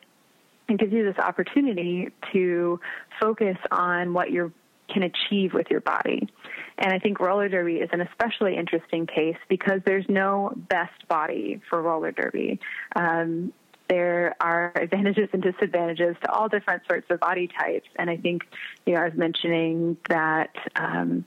it 0.73 0.85
gives 0.85 0.93
you 0.93 1.05
this 1.05 1.19
opportunity 1.19 2.09
to 2.33 2.81
focus 3.21 3.57
on 3.71 4.13
what 4.13 4.31
you 4.31 4.53
can 4.93 5.03
achieve 5.05 5.55
with 5.55 5.69
your 5.71 5.81
body. 5.81 6.29
And 6.79 6.93
I 6.93 6.99
think 6.99 7.21
roller 7.21 7.49
derby 7.49 7.77
is 7.77 7.89
an 7.93 8.01
especially 8.01 8.57
interesting 8.57 9.07
case 9.07 9.37
because 9.49 9.81
there's 9.85 10.05
no 10.09 10.53
best 10.57 11.07
body 11.09 11.61
for 11.69 11.81
roller 11.81 12.13
derby. 12.13 12.61
Um, 12.95 13.53
there 13.89 14.35
are 14.41 14.73
advantages 14.75 15.29
and 15.33 15.43
disadvantages 15.43 16.17
to 16.23 16.33
all 16.33 16.49
different 16.49 16.83
sorts 16.89 17.07
of 17.11 17.21
body 17.21 17.49
types. 17.59 17.89
And 17.97 18.09
I 18.09 18.17
think, 18.17 18.43
you 18.87 18.95
know, 18.95 19.01
I 19.01 19.05
was 19.05 19.15
mentioning 19.15 19.97
that 20.09 20.55
um, 20.77 21.25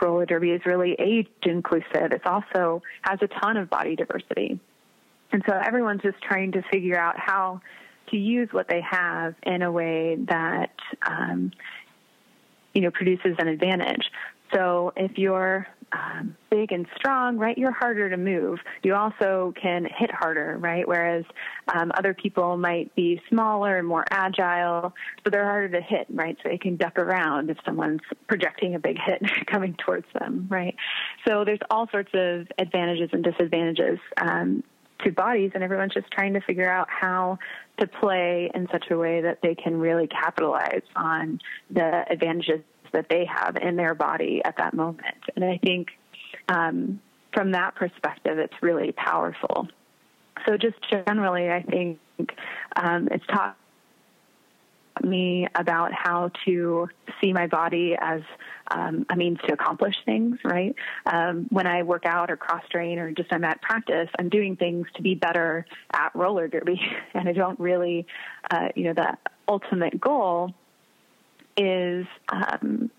roller 0.00 0.26
derby 0.26 0.50
is 0.50 0.62
really 0.64 0.94
age 0.98 1.28
inclusive. 1.42 2.12
It 2.12 2.26
also 2.26 2.82
has 3.02 3.18
a 3.22 3.28
ton 3.40 3.56
of 3.56 3.70
body 3.70 3.96
diversity. 3.96 4.60
And 5.32 5.42
so 5.48 5.54
everyone's 5.54 6.02
just 6.02 6.20
trying 6.22 6.52
to 6.52 6.62
figure 6.70 6.98
out 6.98 7.18
how 7.18 7.60
to 8.10 8.16
use 8.16 8.48
what 8.52 8.68
they 8.68 8.80
have 8.88 9.34
in 9.42 9.62
a 9.62 9.70
way 9.70 10.16
that, 10.28 10.74
um, 11.06 11.52
you 12.74 12.82
know, 12.82 12.90
produces 12.90 13.36
an 13.38 13.48
advantage. 13.48 14.10
So 14.54 14.92
if 14.96 15.18
you're 15.18 15.66
um, 15.92 16.36
big 16.50 16.72
and 16.72 16.86
strong, 16.96 17.38
right, 17.38 17.56
you're 17.56 17.72
harder 17.72 18.10
to 18.10 18.16
move. 18.16 18.58
You 18.82 18.94
also 18.94 19.54
can 19.60 19.84
hit 19.84 20.10
harder, 20.10 20.56
right? 20.58 20.86
Whereas 20.86 21.24
um, 21.72 21.92
other 21.96 22.14
people 22.14 22.56
might 22.56 22.94
be 22.94 23.20
smaller 23.28 23.78
and 23.78 23.86
more 23.86 24.04
agile, 24.10 24.94
so 25.24 25.30
they're 25.30 25.44
harder 25.44 25.80
to 25.80 25.80
hit, 25.80 26.06
right? 26.10 26.36
So 26.42 26.48
they 26.48 26.58
can 26.58 26.76
duck 26.76 26.98
around 26.98 27.50
if 27.50 27.58
someone's 27.64 28.00
projecting 28.26 28.74
a 28.74 28.78
big 28.78 28.98
hit 28.98 29.22
coming 29.46 29.76
towards 29.84 30.06
them, 30.18 30.46
right? 30.50 30.74
So 31.26 31.44
there's 31.44 31.60
all 31.70 31.88
sorts 31.90 32.10
of 32.14 32.48
advantages 32.58 33.10
and 33.12 33.22
disadvantages 33.22 33.98
um, 34.20 34.62
to 35.06 35.12
bodies, 35.12 35.52
and 35.54 35.62
everyone's 35.62 35.94
just 35.94 36.10
trying 36.10 36.34
to 36.34 36.40
figure 36.40 36.70
out 36.70 36.88
how 36.90 37.38
to 37.78 37.86
play 37.86 38.50
in 38.54 38.68
such 38.70 38.90
a 38.90 38.96
way 38.96 39.22
that 39.22 39.38
they 39.42 39.54
can 39.54 39.78
really 39.78 40.06
capitalize 40.06 40.82
on 40.94 41.40
the 41.70 42.04
advantages 42.10 42.60
that 42.92 43.06
they 43.08 43.24
have 43.24 43.56
in 43.56 43.76
their 43.76 43.94
body 43.94 44.42
at 44.44 44.56
that 44.58 44.74
moment. 44.74 45.16
And 45.34 45.44
I 45.44 45.58
think 45.58 45.88
um, 46.48 47.00
from 47.32 47.52
that 47.52 47.74
perspective, 47.74 48.38
it's 48.38 48.54
really 48.62 48.92
powerful. 48.92 49.68
So, 50.46 50.56
just 50.56 50.76
generally, 50.90 51.50
I 51.50 51.62
think 51.62 51.98
um, 52.76 53.08
it's 53.10 53.26
taught 53.26 53.56
me 55.04 55.46
about 55.54 55.92
how 55.92 56.30
to 56.44 56.88
see 57.20 57.32
my 57.32 57.46
body 57.46 57.96
as 57.98 58.22
um, 58.68 59.06
a 59.10 59.16
means 59.16 59.38
to 59.46 59.52
accomplish 59.52 59.94
things, 60.04 60.38
right? 60.44 60.74
Um, 61.06 61.46
when 61.50 61.66
I 61.66 61.82
work 61.82 62.04
out 62.06 62.30
or 62.30 62.36
cross 62.36 62.62
train 62.70 62.98
or 62.98 63.12
just 63.12 63.32
I'm 63.32 63.44
at 63.44 63.60
practice, 63.62 64.08
I'm 64.18 64.28
doing 64.28 64.56
things 64.56 64.86
to 64.96 65.02
be 65.02 65.14
better 65.14 65.66
at 65.92 66.14
roller 66.14 66.48
derby. 66.48 66.80
And 67.14 67.28
I 67.28 67.32
don't 67.32 67.58
really, 67.58 68.06
uh, 68.50 68.68
you 68.74 68.84
know, 68.84 68.92
the 68.92 69.16
ultimate 69.48 69.98
goal 69.98 70.52
is 71.56 72.06
um, 72.28 72.90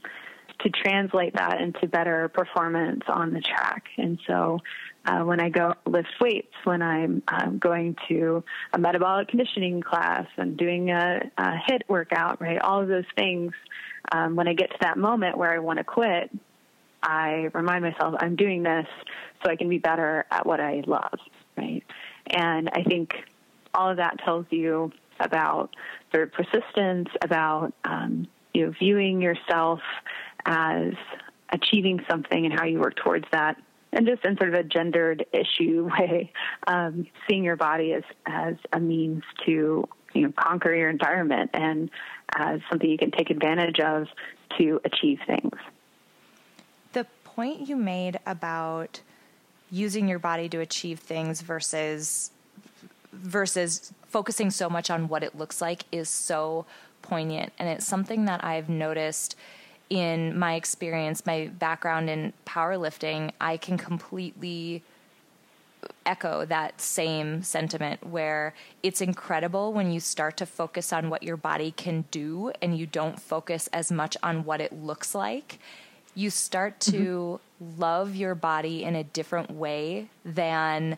to 0.59 0.69
translate 0.69 1.35
that 1.35 1.61
into 1.61 1.87
better 1.87 2.29
performance 2.29 3.03
on 3.07 3.33
the 3.33 3.41
track. 3.41 3.85
And 3.97 4.19
so 4.27 4.59
uh, 5.05 5.19
when 5.19 5.39
I 5.39 5.49
go 5.49 5.73
lift 5.85 6.09
weights, 6.19 6.53
when 6.63 6.81
I'm 6.81 7.21
um, 7.27 7.59
going 7.59 7.95
to 8.09 8.43
a 8.73 8.79
metabolic 8.79 9.29
conditioning 9.29 9.81
class 9.81 10.25
and 10.37 10.57
doing 10.57 10.89
a, 10.89 11.21
a 11.37 11.43
HIIT 11.69 11.81
workout, 11.87 12.41
right, 12.41 12.59
all 12.59 12.81
of 12.81 12.87
those 12.87 13.05
things, 13.15 13.53
um, 14.11 14.35
when 14.35 14.47
I 14.47 14.53
get 14.53 14.71
to 14.71 14.77
that 14.81 14.97
moment 14.97 15.37
where 15.37 15.51
I 15.51 15.59
want 15.59 15.77
to 15.77 15.83
quit, 15.83 16.31
I 17.01 17.49
remind 17.53 17.83
myself 17.83 18.15
I'm 18.19 18.35
doing 18.35 18.63
this 18.63 18.87
so 19.43 19.51
I 19.51 19.55
can 19.55 19.69
be 19.69 19.77
better 19.77 20.25
at 20.31 20.45
what 20.45 20.59
I 20.59 20.83
love, 20.85 21.19
right? 21.55 21.83
And 22.29 22.69
I 22.69 22.83
think 22.83 23.13
all 23.73 23.91
of 23.91 23.97
that 23.97 24.19
tells 24.25 24.45
you 24.49 24.91
about 25.19 25.75
sort 26.13 26.33
persistence, 26.33 27.09
about 27.21 27.73
um, 27.83 28.27
you 28.53 28.65
know, 28.65 28.73
viewing 28.79 29.21
yourself 29.21 29.79
as 30.47 30.93
achieving 31.51 31.99
something 32.09 32.45
and 32.45 32.53
how 32.57 32.65
you 32.65 32.79
work 32.79 32.95
towards 32.95 33.25
that 33.31 33.57
and 33.93 34.05
just 34.05 34.23
in 34.25 34.37
sort 34.37 34.53
of 34.53 34.59
a 34.59 34.63
gendered 34.63 35.25
issue 35.31 35.89
way, 35.99 36.31
um, 36.67 37.07
seeing 37.27 37.43
your 37.43 37.55
body 37.55 37.93
as, 37.93 38.03
as 38.25 38.55
a 38.73 38.79
means 38.79 39.23
to 39.45 39.87
you 40.13 40.21
know 40.21 40.33
conquer 40.37 40.73
your 40.73 40.89
environment 40.89 41.51
and 41.53 41.89
as 42.35 42.59
something 42.69 42.89
you 42.89 42.97
can 42.97 43.11
take 43.11 43.29
advantage 43.29 43.79
of 43.79 44.07
to 44.57 44.79
achieve 44.85 45.19
things. 45.27 45.53
The 46.93 47.05
point 47.23 47.67
you 47.67 47.75
made 47.75 48.19
about 48.25 49.01
using 49.69 50.07
your 50.07 50.19
body 50.19 50.47
to 50.49 50.59
achieve 50.59 50.99
things 50.99 51.41
versus 51.41 52.31
versus 53.11 53.93
focusing 54.07 54.49
so 54.49 54.69
much 54.69 54.89
on 54.89 55.07
what 55.07 55.23
it 55.23 55.35
looks 55.35 55.61
like 55.61 55.83
is 55.91 56.09
so 56.09 56.65
poignant. 57.01 57.51
And 57.59 57.67
it's 57.67 57.85
something 57.85 58.25
that 58.25 58.43
I've 58.43 58.69
noticed 58.69 59.35
in 59.89 60.37
my 60.37 60.55
experience, 60.55 61.25
my 61.25 61.47
background 61.59 62.09
in 62.09 62.33
powerlifting, 62.45 63.31
I 63.39 63.57
can 63.57 63.77
completely 63.77 64.83
echo 66.05 66.45
that 66.45 66.79
same 66.81 67.43
sentiment 67.43 68.05
where 68.05 68.53
it's 68.81 69.01
incredible 69.01 69.73
when 69.73 69.91
you 69.91 69.99
start 69.99 70.37
to 70.37 70.45
focus 70.45 70.91
on 70.91 71.09
what 71.09 71.23
your 71.23 71.37
body 71.37 71.71
can 71.71 72.05
do 72.11 72.51
and 72.61 72.77
you 72.77 72.85
don't 72.85 73.19
focus 73.19 73.67
as 73.73 73.91
much 73.91 74.17
on 74.23 74.43
what 74.45 74.61
it 74.61 74.73
looks 74.73 75.13
like. 75.13 75.59
You 76.15 76.29
start 76.29 76.79
to 76.81 77.39
mm-hmm. 77.61 77.81
love 77.81 78.15
your 78.15 78.35
body 78.35 78.83
in 78.83 78.95
a 78.95 79.03
different 79.03 79.51
way 79.51 80.09
than 80.25 80.97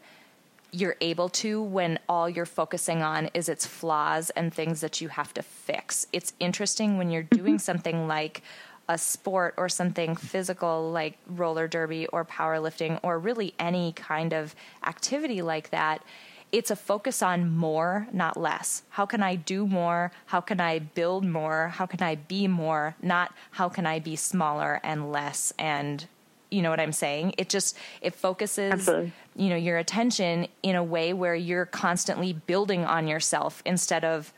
you're 0.71 0.95
able 1.01 1.29
to 1.29 1.61
when 1.61 1.97
all 2.07 2.29
you're 2.29 2.45
focusing 2.45 3.01
on 3.01 3.29
is 3.33 3.49
its 3.49 3.65
flaws 3.65 4.29
and 4.31 4.53
things 4.53 4.81
that 4.81 5.01
you 5.01 5.07
have 5.09 5.33
to 5.33 5.41
fix. 5.41 6.05
It's 6.13 6.33
interesting 6.39 6.97
when 6.97 7.09
you're 7.09 7.23
doing 7.23 7.55
mm-hmm. 7.55 7.57
something 7.57 8.07
like 8.07 8.43
a 8.89 8.97
sport 8.97 9.53
or 9.55 9.69
something 9.69 10.15
physical 10.15 10.91
like 10.91 11.17
roller 11.27 11.67
derby 11.67 12.07
or 12.07 12.25
powerlifting 12.25 12.99
or 13.03 13.19
really 13.19 13.53
any 13.59 13.93
kind 13.93 14.33
of 14.33 14.55
activity 14.85 15.43
like 15.43 15.69
that. 15.69 16.03
It's 16.51 16.71
a 16.71 16.75
focus 16.75 17.21
on 17.21 17.55
more, 17.55 18.07
not 18.11 18.35
less. 18.35 18.81
How 18.89 19.05
can 19.05 19.21
I 19.21 19.35
do 19.35 19.67
more? 19.67 20.11
How 20.25 20.41
can 20.41 20.59
I 20.59 20.79
build 20.79 21.23
more? 21.23 21.67
How 21.67 21.85
can 21.85 22.01
I 22.01 22.15
be 22.15 22.47
more? 22.47 22.95
Not 23.03 23.31
how 23.51 23.69
can 23.69 23.85
I 23.85 23.99
be 23.99 24.15
smaller 24.15 24.81
and 24.83 25.11
less 25.11 25.53
and 25.59 26.07
you 26.49 26.63
know 26.63 26.71
what 26.71 26.79
I'm 26.79 26.91
saying? 26.91 27.35
It 27.37 27.47
just 27.47 27.77
it 28.01 28.15
focuses 28.15 28.73
Absolutely. 28.73 29.13
you 29.35 29.49
know 29.49 29.55
your 29.55 29.77
attention 29.77 30.47
in 30.63 30.75
a 30.75 30.83
way 30.83 31.13
where 31.13 31.35
you're 31.35 31.67
constantly 31.67 32.33
building 32.33 32.85
on 32.85 33.07
yourself 33.07 33.61
instead 33.67 34.03
of 34.03 34.33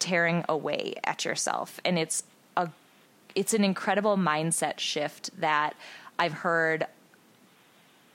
tearing 0.00 0.44
away 0.48 0.94
at 1.04 1.24
yourself. 1.24 1.80
And 1.84 1.96
it's 1.96 2.24
it's 3.34 3.54
an 3.54 3.64
incredible 3.64 4.16
mindset 4.16 4.78
shift 4.78 5.30
that 5.40 5.74
I've 6.18 6.32
heard 6.32 6.86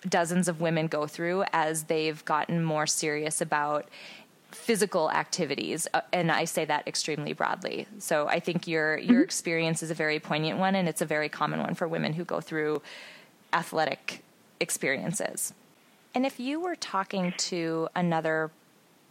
dozens 0.08 0.48
of 0.48 0.62
women 0.62 0.88
go 0.88 1.08
through 1.08 1.44
as 1.52 1.84
they've 1.84 2.24
gotten 2.26 2.64
more 2.64 2.88
serious 2.88 3.42
about 3.42 3.88
physical 4.52 5.12
activities 5.12 5.90
uh, 5.94 6.00
and 6.14 6.32
i 6.32 6.46
say 6.46 6.64
that 6.64 6.88
extremely 6.88 7.34
broadly 7.34 7.86
so 8.00 8.28
i 8.28 8.40
think 8.40 8.66
your 8.66 8.98
your 8.98 9.16
mm-hmm. 9.16 9.24
experience 9.24 9.84
is 9.84 9.92
a 9.92 9.94
very 9.94 10.22
poignant 10.22 10.58
one 10.58 10.74
and 10.74 10.88
it's 10.88 11.02
a 11.02 11.06
very 11.06 11.28
common 11.28 11.60
one 11.60 11.76
for 11.76 11.86
women 11.86 12.14
who 12.14 12.24
go 12.24 12.40
through 12.40 12.82
athletic 13.52 14.24
experiences. 14.60 15.54
And 16.14 16.26
if 16.26 16.40
you 16.40 16.60
were 16.60 16.76
talking 16.76 17.34
to 17.38 17.90
another 17.96 18.52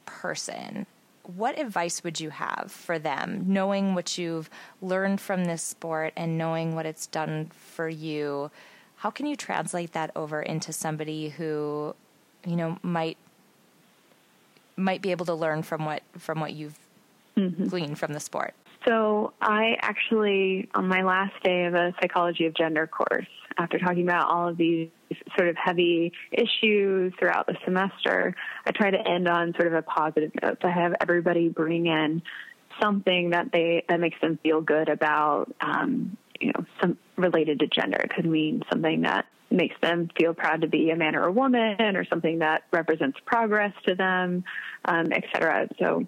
person, 0.04 0.86
what 1.34 1.58
advice 1.58 2.04
would 2.04 2.20
you 2.20 2.30
have 2.30 2.70
for 2.70 2.98
them, 2.98 3.44
knowing 3.46 3.94
what 3.94 4.16
you've 4.16 4.48
learned 4.80 5.20
from 5.20 5.44
this 5.44 5.62
sport 5.62 6.12
and 6.16 6.38
knowing 6.38 6.74
what 6.74 6.86
it's 6.86 7.06
done 7.06 7.50
for 7.50 7.88
you? 7.88 8.50
How 8.96 9.10
can 9.10 9.26
you 9.26 9.36
translate 9.36 9.92
that 9.92 10.10
over 10.14 10.40
into 10.40 10.72
somebody 10.72 11.30
who, 11.30 11.94
you 12.46 12.56
know, 12.56 12.78
might 12.82 13.16
might 14.78 15.00
be 15.00 15.10
able 15.10 15.24
to 15.26 15.34
learn 15.34 15.62
from 15.62 15.84
what 15.84 16.02
from 16.18 16.40
what 16.40 16.52
you've 16.52 16.78
mm-hmm. 17.36 17.66
gleaned 17.66 17.98
from 17.98 18.12
the 18.12 18.20
sport? 18.20 18.54
So 18.86 19.32
I 19.40 19.76
actually, 19.80 20.68
on 20.74 20.86
my 20.86 21.02
last 21.02 21.34
day 21.42 21.64
of 21.64 21.74
a 21.74 21.92
psychology 22.00 22.46
of 22.46 22.54
gender 22.54 22.86
course, 22.86 23.26
after 23.58 23.78
talking 23.78 24.02
about 24.02 24.28
all 24.28 24.48
of 24.48 24.56
these 24.56 24.90
sort 25.36 25.48
of 25.48 25.56
heavy 25.56 26.12
issues 26.30 27.12
throughout 27.18 27.46
the 27.46 27.56
semester, 27.64 28.34
I 28.64 28.70
try 28.70 28.90
to 28.90 28.98
end 29.08 29.28
on 29.28 29.54
sort 29.54 29.68
of 29.68 29.74
a 29.74 29.82
positive 29.82 30.30
note. 30.42 30.58
I 30.62 30.70
have 30.70 30.94
everybody 31.00 31.48
bring 31.48 31.86
in 31.86 32.22
something 32.80 33.30
that 33.30 33.50
they 33.52 33.84
that 33.88 33.98
makes 33.98 34.20
them 34.20 34.38
feel 34.42 34.60
good 34.60 34.88
about 34.88 35.46
um, 35.60 36.16
you 36.38 36.52
know 36.52 36.64
some 36.80 36.98
related 37.16 37.60
to 37.60 37.66
gender. 37.66 37.98
It 37.98 38.10
could 38.14 38.26
mean 38.26 38.62
something 38.70 39.02
that 39.02 39.26
makes 39.50 39.76
them 39.80 40.10
feel 40.18 40.34
proud 40.34 40.60
to 40.60 40.68
be 40.68 40.90
a 40.90 40.96
man 40.96 41.16
or 41.16 41.24
a 41.24 41.32
woman, 41.32 41.96
or 41.96 42.04
something 42.04 42.40
that 42.40 42.64
represents 42.72 43.18
progress 43.24 43.72
to 43.86 43.94
them, 43.94 44.44
um, 44.84 45.06
et 45.12 45.24
cetera. 45.32 45.68
So 45.78 46.06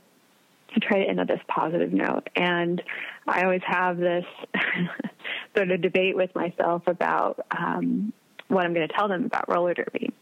I 0.74 0.78
try 0.80 1.02
to 1.02 1.08
end 1.08 1.20
on 1.20 1.26
this 1.26 1.40
positive 1.48 1.92
note. 1.92 2.28
And 2.36 2.82
I 3.26 3.42
always 3.42 3.62
have 3.66 3.98
this 3.98 4.24
sort 5.56 5.70
of 5.70 5.80
debate 5.80 6.16
with 6.16 6.34
myself 6.34 6.82
about 6.86 7.44
um, 7.56 8.12
what 8.48 8.64
I'm 8.64 8.74
going 8.74 8.86
to 8.86 8.94
tell 8.94 9.08
them 9.08 9.24
about 9.24 9.48
roller 9.48 9.74
derby. 9.74 10.12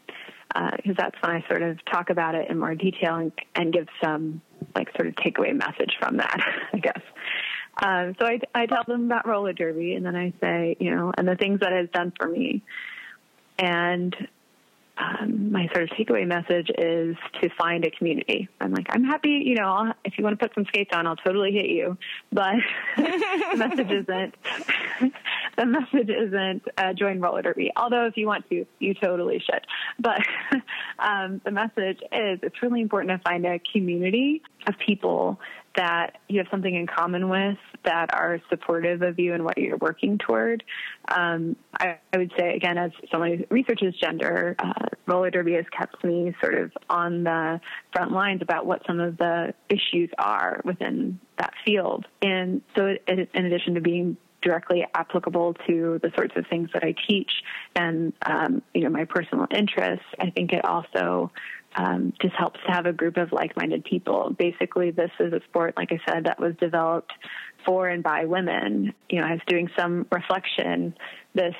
Because 0.47 0.91
uh, 0.91 0.93
that's 0.97 1.15
when 1.21 1.31
I 1.31 1.45
sort 1.47 1.61
of 1.61 1.83
talk 1.85 2.09
about 2.09 2.33
it 2.33 2.49
in 2.49 2.57
more 2.57 2.73
detail 2.73 3.15
and, 3.15 3.31
and 3.55 3.73
give 3.73 3.87
some 4.01 4.41
like 4.75 4.89
sort 4.95 5.07
of 5.07 5.15
takeaway 5.15 5.53
message 5.53 5.97
from 5.99 6.17
that, 6.17 6.39
I 6.73 6.77
guess. 6.77 7.01
Um, 7.81 8.15
so 8.19 8.25
I, 8.25 8.39
I 8.55 8.65
tell 8.65 8.83
them 8.87 9.05
about 9.05 9.27
roller 9.27 9.53
derby, 9.53 9.93
and 9.93 10.05
then 10.05 10.15
I 10.15 10.33
say, 10.41 10.77
you 10.79 10.95
know, 10.95 11.13
and 11.15 11.27
the 11.27 11.35
things 11.35 11.59
that 11.59 11.73
it's 11.73 11.91
done 11.91 12.11
for 12.17 12.27
me. 12.27 12.63
And 13.59 14.15
um, 14.97 15.51
my 15.51 15.67
sort 15.73 15.83
of 15.83 15.89
takeaway 15.89 16.27
message 16.27 16.69
is 16.77 17.15
to 17.41 17.49
find 17.57 17.85
a 17.85 17.91
community. 17.91 18.49
I'm 18.59 18.73
like, 18.73 18.87
I'm 18.89 19.03
happy, 19.03 19.43
you 19.45 19.55
know, 19.55 19.93
if 20.03 20.17
you 20.17 20.23
want 20.23 20.39
to 20.39 20.43
put 20.43 20.55
some 20.55 20.65
skates 20.65 20.91
on, 20.93 21.05
I'll 21.05 21.15
totally 21.15 21.51
hit 21.51 21.67
you. 21.67 21.97
But 22.31 22.55
the 22.97 23.57
message 23.57 23.91
isn't, 23.91 24.35
the 25.57 25.65
message 25.65 26.09
isn't 26.09 26.63
uh, 26.77 26.93
join 26.93 27.19
roller 27.19 27.41
derby. 27.41 27.71
Although 27.75 28.05
if 28.07 28.17
you 28.17 28.27
want 28.27 28.49
to, 28.49 28.65
you 28.79 28.93
totally 28.95 29.39
should. 29.39 29.65
But 29.99 30.21
um, 30.99 31.41
the 31.45 31.51
message 31.51 31.99
is 32.11 32.39
it's 32.41 32.61
really 32.61 32.81
important 32.81 33.11
to 33.11 33.29
find 33.29 33.45
a 33.45 33.59
community 33.71 34.41
of 34.67 34.75
people 34.79 35.39
that 35.77 36.17
you 36.27 36.39
have 36.39 36.47
something 36.51 36.73
in 36.73 36.87
common 36.87 37.29
with 37.29 37.57
that 37.85 38.13
are 38.13 38.41
supportive 38.49 39.03
of 39.03 39.17
you 39.19 39.33
and 39.33 39.45
what 39.45 39.57
you're 39.57 39.77
working 39.77 40.17
toward. 40.17 40.63
Um, 41.07 41.55
I, 41.79 41.99
I, 42.13 42.17
would 42.17 42.33
say, 42.37 42.55
again, 42.55 42.77
as 42.77 42.91
someone 43.11 43.37
who 43.37 43.45
researches 43.49 43.93
gender, 43.95 44.55
uh, 44.59 44.87
roller 45.05 45.29
derby 45.31 45.53
has 45.53 45.65
kept 45.77 46.03
me 46.03 46.35
sort 46.41 46.55
of 46.55 46.71
on 46.89 47.23
the 47.23 47.61
front 47.93 48.11
lines 48.11 48.41
about 48.41 48.65
what 48.65 48.81
some 48.85 48.99
of 48.99 49.17
the 49.17 49.53
issues 49.69 50.09
are 50.17 50.61
within 50.65 51.19
that 51.37 51.53
field. 51.63 52.05
And 52.21 52.61
so, 52.75 52.87
it, 52.87 53.29
in 53.33 53.45
addition 53.45 53.75
to 53.75 53.81
being 53.81 54.17
directly 54.41 54.85
applicable 54.93 55.55
to 55.67 55.99
the 56.01 56.11
sorts 56.15 56.33
of 56.35 56.45
things 56.47 56.69
that 56.73 56.83
I 56.83 56.93
teach 57.07 57.31
and 57.75 58.13
um, 58.25 58.61
you 58.73 58.81
know 58.81 58.89
my 58.89 59.05
personal 59.05 59.47
interests, 59.51 60.05
I 60.19 60.29
think 60.29 60.53
it 60.53 60.63
also 60.63 61.31
um, 61.77 62.11
just 62.21 62.33
helps 62.35 62.59
to 62.65 62.71
have 62.71 62.85
a 62.85 62.93
group 62.93 63.17
of 63.17 63.31
like-minded 63.31 63.85
people. 63.85 64.35
Basically, 64.37 64.91
this 64.91 65.11
is 65.19 65.31
a 65.31 65.39
sport, 65.49 65.75
like 65.77 65.91
I 65.91 65.99
said, 66.11 66.25
that 66.25 66.39
was 66.39 66.55
developed 66.59 67.13
for 67.65 67.87
and 67.87 68.03
by 68.03 68.25
women. 68.25 68.93
You 69.09 69.21
know, 69.21 69.27
I 69.27 69.33
was 69.33 69.41
doing 69.47 69.69
some 69.77 70.07
reflection 70.11 70.95
this 71.35 71.55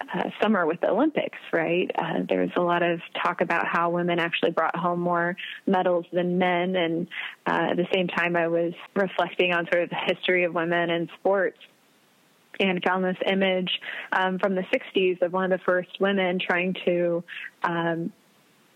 uh, 0.00 0.30
summer 0.42 0.66
with 0.66 0.80
the 0.80 0.90
Olympics, 0.90 1.38
right? 1.52 1.88
Uh, 1.94 2.24
there 2.28 2.40
was 2.40 2.50
a 2.56 2.60
lot 2.60 2.82
of 2.82 3.00
talk 3.22 3.40
about 3.40 3.66
how 3.66 3.90
women 3.90 4.18
actually 4.18 4.50
brought 4.50 4.74
home 4.76 5.00
more 5.00 5.36
medals 5.66 6.06
than 6.12 6.38
men. 6.38 6.74
And 6.74 7.06
uh, 7.46 7.70
at 7.70 7.76
the 7.76 7.86
same 7.94 8.08
time, 8.08 8.34
I 8.34 8.48
was 8.48 8.72
reflecting 8.94 9.52
on 9.52 9.66
sort 9.72 9.84
of 9.84 9.90
the 9.90 10.14
history 10.14 10.44
of 10.44 10.54
women 10.54 10.90
in 10.90 11.08
sports 11.20 11.58
and 12.58 12.82
found 12.84 13.04
this 13.04 13.16
image 13.26 13.70
um, 14.12 14.38
from 14.38 14.54
the 14.54 14.62
60s 14.62 15.22
of 15.22 15.32
one 15.32 15.52
of 15.52 15.58
the 15.58 15.64
first 15.64 15.90
women 16.00 16.38
trying 16.44 16.74
to 16.84 17.24
um, 17.62 18.12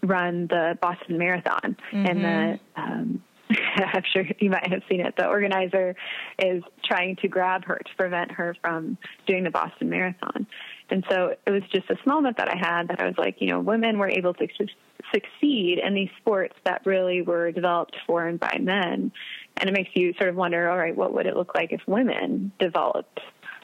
run 0.02 0.46
the 0.46 0.78
Boston 0.80 1.18
Marathon. 1.18 1.76
Mm-hmm. 1.92 2.06
And 2.06 2.24
the 2.24 2.60
um, 2.80 3.22
I'm 3.94 4.02
sure 4.12 4.24
you 4.38 4.50
might 4.50 4.66
have 4.70 4.82
seen 4.88 5.00
it. 5.00 5.14
The 5.16 5.26
organizer 5.26 5.94
is 6.38 6.62
trying 6.84 7.16
to 7.16 7.28
grab 7.28 7.64
her 7.64 7.76
to 7.78 7.96
prevent 7.96 8.32
her 8.32 8.54
from 8.60 8.98
doing 9.26 9.44
the 9.44 9.50
Boston 9.50 9.88
Marathon. 9.88 10.46
And 10.90 11.04
so 11.10 11.34
it 11.46 11.50
was 11.50 11.62
just 11.72 11.88
a 11.90 11.96
small 12.02 12.16
moment 12.16 12.38
that 12.38 12.48
I 12.48 12.56
had 12.56 12.88
that 12.88 13.00
I 13.00 13.06
was 13.06 13.16
like, 13.18 13.36
you 13.40 13.48
know, 13.48 13.60
women 13.60 13.98
were 13.98 14.08
able 14.08 14.34
to 14.34 14.48
su- 14.56 14.66
succeed 15.12 15.78
in 15.78 15.94
these 15.94 16.08
sports 16.18 16.54
that 16.64 16.82
really 16.84 17.22
were 17.22 17.52
developed 17.52 17.96
for 18.06 18.26
and 18.26 18.40
by 18.40 18.58
men. 18.60 19.12
And 19.56 19.68
it 19.68 19.72
makes 19.72 19.90
you 19.94 20.14
sort 20.14 20.30
of 20.30 20.36
wonder, 20.36 20.68
all 20.70 20.78
right, 20.78 20.96
what 20.96 21.12
would 21.14 21.26
it 21.26 21.36
look 21.36 21.54
like 21.54 21.72
if 21.72 21.80
women 21.86 22.52
developed 22.58 23.20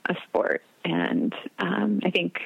a 0.08 0.14
sport? 0.28 0.62
And 0.84 1.34
um, 1.58 2.00
I 2.04 2.10
think 2.10 2.36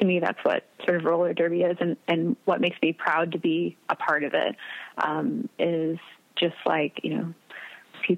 to 0.00 0.06
me, 0.06 0.20
that's 0.20 0.38
what 0.42 0.64
sort 0.84 0.98
of 0.98 1.04
roller 1.04 1.32
derby 1.32 1.62
is, 1.62 1.76
and, 1.80 1.96
and 2.08 2.36
what 2.44 2.60
makes 2.60 2.76
me 2.82 2.92
proud 2.92 3.32
to 3.32 3.38
be 3.38 3.76
a 3.88 3.96
part 3.96 4.24
of 4.24 4.34
it 4.34 4.56
um, 4.98 5.48
is 5.58 5.98
just 6.36 6.56
like 6.66 7.00
you 7.02 7.14
know 7.14 7.34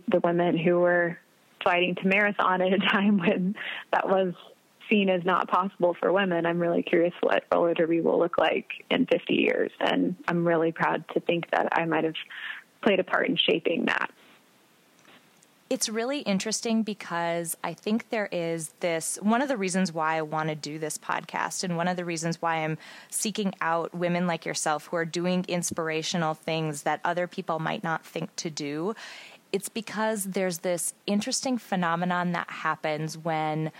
the 0.08 0.20
women 0.20 0.58
who 0.58 0.80
were 0.80 1.18
fighting 1.64 1.94
to 1.96 2.06
marathon 2.06 2.60
at 2.60 2.72
a 2.72 2.78
time 2.92 3.18
when 3.18 3.54
that 3.92 4.08
was 4.08 4.34
seen 4.88 5.08
as 5.08 5.24
not 5.24 5.48
possible 5.48 5.94
for 5.98 6.12
women. 6.12 6.46
I'm 6.46 6.58
really 6.58 6.82
curious 6.82 7.12
what 7.20 7.44
roller 7.52 7.74
derby 7.74 8.00
will 8.00 8.18
look 8.18 8.38
like 8.38 8.68
in 8.90 9.06
50 9.06 9.34
years, 9.34 9.70
and 9.80 10.16
I'm 10.26 10.46
really 10.46 10.72
proud 10.72 11.04
to 11.14 11.20
think 11.20 11.50
that 11.50 11.68
I 11.72 11.84
might 11.84 12.04
have 12.04 12.14
played 12.82 13.00
a 13.00 13.04
part 13.04 13.28
in 13.28 13.36
shaping 13.36 13.86
that. 13.86 14.10
It's 15.70 15.90
really 15.90 16.20
interesting 16.20 16.82
because 16.82 17.54
I 17.62 17.74
think 17.74 18.08
there 18.08 18.30
is 18.32 18.70
this 18.80 19.18
one 19.20 19.42
of 19.42 19.48
the 19.48 19.56
reasons 19.58 19.92
why 19.92 20.16
I 20.16 20.22
want 20.22 20.48
to 20.48 20.54
do 20.54 20.78
this 20.78 20.96
podcast, 20.96 21.62
and 21.62 21.76
one 21.76 21.88
of 21.88 21.98
the 21.98 22.06
reasons 22.06 22.40
why 22.40 22.64
I'm 22.64 22.78
seeking 23.10 23.52
out 23.60 23.94
women 23.94 24.26
like 24.26 24.46
yourself 24.46 24.86
who 24.86 24.96
are 24.96 25.04
doing 25.04 25.44
inspirational 25.46 26.32
things 26.32 26.84
that 26.84 27.00
other 27.04 27.26
people 27.26 27.58
might 27.58 27.84
not 27.84 28.06
think 28.06 28.34
to 28.36 28.48
do. 28.48 28.94
It's 29.52 29.68
because 29.68 30.24
there's 30.24 30.58
this 30.58 30.94
interesting 31.06 31.58
phenomenon 31.58 32.32
that 32.32 32.48
happens 32.48 33.18
when 33.18 33.70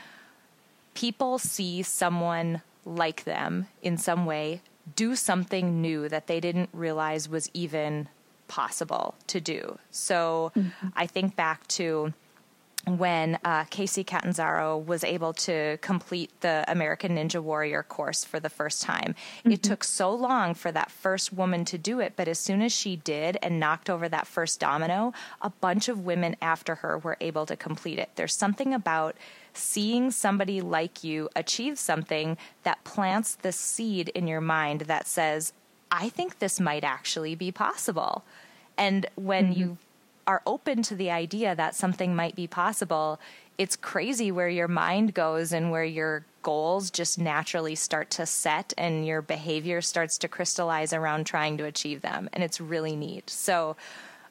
people 0.93 1.39
see 1.39 1.83
someone 1.83 2.61
like 2.85 3.25
them 3.25 3.67
in 3.83 3.97
some 3.97 4.27
way 4.27 4.61
do 4.97 5.15
something 5.15 5.81
new 5.81 6.09
that 6.09 6.27
they 6.27 6.41
didn't 6.41 6.71
realize 6.73 7.29
was 7.29 7.51
even 7.55 8.09
possible 8.49 9.15
to 9.29 9.41
do. 9.41 9.79
So 9.91 10.53
mm-hmm. 10.57 10.89
I 10.97 11.07
think 11.07 11.37
back 11.37 11.67
to 11.69 12.13
when 12.87 13.39
uh, 13.45 13.65
Kacy 13.65 14.07
Catanzaro 14.07 14.79
was 14.79 15.05
able 15.05 15.35
to 15.35 15.77
complete 15.79 16.31
the 16.41 16.65
American 16.69 17.17
Ninja 17.17 17.43
Warrior 17.43 17.83
course 17.83 18.25
for 18.25 18.41
the 18.41 18.49
first 18.49 18.83
time. 18.83 19.15
Mm-hmm. 19.41 19.53
It 19.53 19.63
took 19.63 19.85
so 19.85 20.15
long 20.15 20.55
for 20.55 20.73
that 20.73 20.91
first 20.91 21.33
woman 21.33 21.65
to 21.67 21.77
do 21.77 22.01
it, 22.01 22.15
but 22.17 22.29
as 22.29 22.39
soon 22.39 22.63
as 22.63 22.73
she 22.73 22.97
did 22.97 23.37
and 23.43 23.61
knocked 23.61 23.91
over 23.91 24.09
that 24.09 24.27
first 24.27 24.61
domino, 24.61 25.13
a 25.43 25.51
bunch 25.51 25.89
of 25.89 26.07
women 26.07 26.37
after 26.41 26.77
her 26.77 26.97
were 26.97 27.19
able 27.21 27.45
to 27.47 27.57
complete 27.57 27.99
it. 27.99 28.11
There's 28.15 28.35
something 28.35 28.73
about 28.73 29.17
seeing 29.53 30.11
somebody 30.11 30.61
like 30.61 31.05
you 31.05 31.29
achieve 31.37 31.79
something 31.79 32.39
that 32.63 32.85
plants 32.85 33.35
the 33.35 33.53
seed 33.53 34.09
in 34.11 34.27
your 34.27 34.41
mind 34.41 34.83
that 34.83 35.07
says, 35.07 35.53
I 35.91 36.09
think 36.09 36.39
this 36.39 36.61
might 36.61 36.85
actually 36.85 37.35
be 37.35 37.51
possible. 37.51 38.25
And 38.77 39.07
when 39.17 39.51
mm-hmm. 39.51 39.61
you 39.61 39.79
are 40.27 40.43
open 40.47 40.83
to 40.83 40.95
the 40.95 41.11
idea 41.11 41.55
that 41.55 41.75
something 41.75 42.15
might 42.15 42.37
be 42.37 42.47
possible, 42.47 43.19
it's 43.57 43.77
crazy 43.77 44.31
where 44.31 44.49
your 44.49 44.69
mind 44.69 45.15
goes 45.15 45.53
and 45.53 45.71
where 45.71 45.85
your 45.85 46.25
goals 46.43 46.91
just 46.91 47.19
naturally 47.19 47.75
start 47.75 48.11
to 48.11 48.25
set 48.25 48.73
and 48.79 49.07
your 49.07 49.21
behavior 49.21 49.81
starts 49.81 50.17
to 50.19 50.29
crystallize 50.29 50.93
around 50.93 51.25
trying 51.25 51.59
to 51.59 51.65
achieve 51.65 52.01
them. 52.03 52.29
And 52.33 52.45
it's 52.45 52.61
really 52.61 52.95
neat. 52.95 53.29
So, 53.31 53.77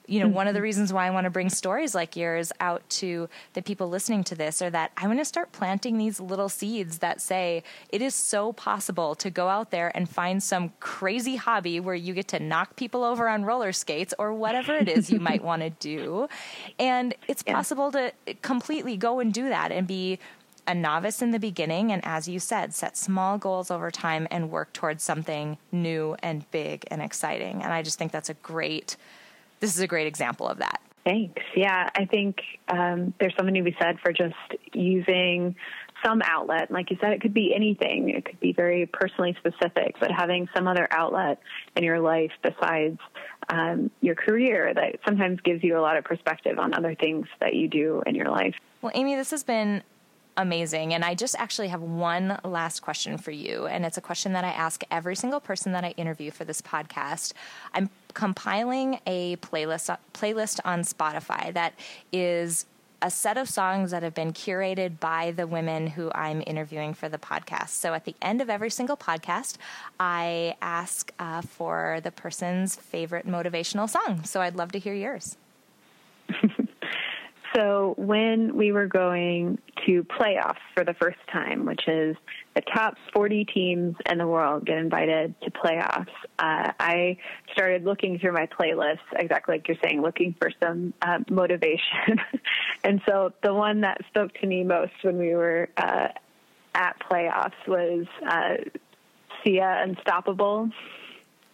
you 0.08 0.22
know, 0.22 0.26
mm-hmm. 0.26 0.36
one 0.36 0.48
of 0.48 0.54
the 0.54 0.60
mm-hmm. 0.60 0.64
reasons 0.64 0.94
why 0.94 1.06
I 1.06 1.10
want 1.12 1.26
to 1.26 1.30
bring 1.30 1.50
stories 1.50 1.94
like 1.94 2.16
yours 2.16 2.52
out 2.60 2.90
to 2.92 3.30
the 3.54 3.62
people 3.62 3.90
listening 3.90 4.24
to 4.26 4.36
this 4.36 4.62
are 4.62 4.70
that 4.70 4.92
I 4.98 5.06
want 5.06 5.20
to 5.20 5.26
start 5.26 5.52
planting 5.52 5.98
these 5.98 6.20
little 6.20 6.50
seeds 6.50 7.00
that 7.00 7.22
say 7.22 7.64
it 7.90 8.02
is 8.02 8.16
so 8.16 8.54
possible 8.54 9.16
to 9.16 9.30
go 9.30 9.50
out 9.50 9.72
there 9.72 9.92
and 9.96 10.10
find 10.10 10.42
some 10.42 10.72
crazy 10.80 11.36
hobby 11.36 11.80
where 11.80 11.96
you 11.96 12.14
get 12.14 12.30
to 12.30 12.40
knock 12.40 12.76
people 12.78 13.04
over 13.04 13.28
on 13.28 13.44
roller 13.44 13.74
skates 13.74 14.14
or 14.18 14.34
whatever 14.34 14.76
it 14.76 14.88
is 14.88 15.10
you 15.10 15.20
might 15.20 15.44
want 15.44 15.62
to 15.62 15.70
do. 15.70 16.28
And 16.80 17.14
it's 17.28 17.44
yeah. 17.46 17.54
possible 17.54 17.92
to 17.92 18.14
completely 18.42 18.96
go 18.96 19.20
and 19.20 19.34
do 19.34 19.50
that 19.50 19.72
and 19.72 19.86
be 19.86 20.20
a 20.68 20.76
novice 20.76 21.22
in 21.22 21.32
the 21.32 21.40
beginning 21.40 21.94
and 21.94 22.04
as 22.04 22.28
you 22.28 22.40
said 22.40 22.74
set 22.74 22.98
small 22.98 23.38
goals 23.38 23.72
over 23.72 23.90
time 23.90 24.28
and 24.30 24.52
work 24.52 24.74
towards 24.74 25.02
something 25.02 25.58
new 25.72 26.16
and 26.22 26.50
big 26.52 26.86
and 26.92 27.02
exciting 27.02 27.64
and 27.64 27.72
i 27.72 27.82
just 27.82 27.98
think 27.98 28.12
that's 28.12 28.30
a 28.30 28.34
great 28.36 28.98
this 29.60 29.76
is 29.76 29.82
a 29.82 29.88
great 29.88 30.08
example 30.08 30.48
of 30.48 30.60
that. 30.60 30.82
Thanks. 31.06 31.42
Yeah, 31.56 31.90
I 31.96 32.06
think 32.06 32.42
um, 32.68 33.14
there's 33.20 33.34
something 33.38 33.56
to 33.56 33.64
be 33.64 33.76
said 33.80 33.98
for 34.04 34.12
just 34.12 34.36
using 34.74 35.56
some 36.06 36.22
outlet. 36.24 36.70
Like 36.70 36.92
you 36.92 36.98
said, 37.00 37.14
it 37.14 37.22
could 37.22 37.34
be 37.34 37.54
anything. 37.56 38.10
It 38.10 38.26
could 38.26 38.40
be 38.40 38.52
very 38.52 38.86
personally 38.86 39.36
specific, 39.40 39.96
but 40.00 40.12
having 40.12 40.50
some 40.54 40.68
other 40.68 40.88
outlet 40.92 41.40
in 41.76 41.84
your 41.84 42.00
life 42.00 42.32
besides 42.44 43.00
um, 43.50 43.90
your 44.02 44.16
career 44.16 44.74
that 44.74 45.00
sometimes 45.06 45.40
gives 45.42 45.64
you 45.64 45.78
a 45.78 45.82
lot 45.82 45.98
of 45.98 46.04
perspective 46.04 46.60
on 46.60 46.74
other 46.74 46.94
things 46.94 47.28
that 47.40 47.56
you 47.56 47.70
do 47.70 48.04
in 48.06 48.14
your 48.14 48.30
life. 48.30 48.56
Well, 48.82 48.92
Amy, 48.94 49.16
this 49.16 49.32
has 49.32 49.44
been 49.44 49.84
amazing. 50.38 50.94
And 50.94 51.04
I 51.04 51.16
just 51.16 51.36
actually 51.40 51.70
have 51.70 51.82
one 51.82 52.40
last 52.44 52.82
question 52.82 53.18
for 53.18 53.32
you. 53.32 53.66
And 53.66 53.86
it's 53.86 53.98
a 53.98 54.02
question 54.02 54.34
that 54.34 54.44
I 54.44 54.50
ask 54.50 54.84
every 54.92 55.16
single 55.16 55.40
person 55.40 55.72
that 55.72 55.84
I 55.84 55.90
interview 55.92 56.32
for 56.32 56.46
this 56.46 56.62
podcast. 56.62 57.34
I'm 57.74 57.90
compiling 58.18 59.00
a 59.06 59.36
playlist 59.36 59.96
playlist 60.12 60.60
on 60.66 60.82
Spotify 60.82 61.54
that 61.54 61.76
is 62.12 62.66
a 63.00 63.12
set 63.12 63.38
of 63.38 63.48
songs 63.48 63.92
that 63.92 64.02
have 64.02 64.16
been 64.16 64.34
curated 64.34 65.00
by 65.00 65.30
the 65.30 65.46
women 65.46 65.86
who 65.86 66.12
I'm 66.16 66.42
interviewing 66.48 66.96
for 66.96 67.10
the 67.10 67.20
podcast. 67.20 67.70
So 67.70 67.94
at 67.94 68.06
the 68.06 68.16
end 68.20 68.42
of 68.42 68.50
every 68.50 68.72
single 68.72 68.98
podcast, 68.98 69.58
I 70.00 70.56
ask 70.64 71.12
uh, 71.20 71.44
for 71.44 72.00
the 72.04 72.10
person's 72.10 72.76
favorite 72.76 73.28
motivational 73.28 73.88
song. 73.88 74.24
So 74.24 74.42
I'd 74.42 74.56
love 74.56 74.72
to 74.72 74.80
hear 74.80 74.96
yours. 74.96 75.38
so 77.56 77.94
when 77.98 78.56
we 78.56 78.72
were 78.72 78.88
going 78.88 79.60
to 79.88 80.04
playoffs 80.04 80.58
for 80.76 80.84
the 80.84 80.94
first 80.94 81.18
time, 81.32 81.66
which 81.66 81.88
is 81.88 82.16
the 82.56 82.62
top 82.62 82.96
40 83.14 83.46
teams 83.46 83.96
in 84.10 84.18
the 84.18 84.28
world 84.28 84.66
get 84.66 84.78
invited 84.78 85.34
to 85.42 85.52
playoffs, 85.52 86.08
uh, 86.38 86.72
I 86.80 87.18
started 87.54 87.86
looking 87.86 88.20
through 88.20 88.34
my 88.34 88.48
playlist, 88.48 89.00
exactly 89.16 89.56
like 89.56 89.68
you're 89.68 89.78
saying, 89.84 90.02
looking 90.02 90.36
for 90.40 90.52
some 90.62 90.94
uh, 91.02 91.20
motivation. 91.30 92.20
and 92.84 93.02
so 93.08 93.34
the 93.44 93.54
one 93.54 93.82
that 93.82 94.02
spoke 94.10 94.34
to 94.36 94.48
me 94.48 94.64
most 94.64 94.94
when 95.02 95.18
we 95.18 95.34
were 95.34 95.70
uh, 95.78 96.10
at 96.76 96.96
playoffs 97.10 97.68
was 97.68 98.06
uh, 98.28 98.58
Sia 99.44 99.84
Unstoppable. 99.84 100.70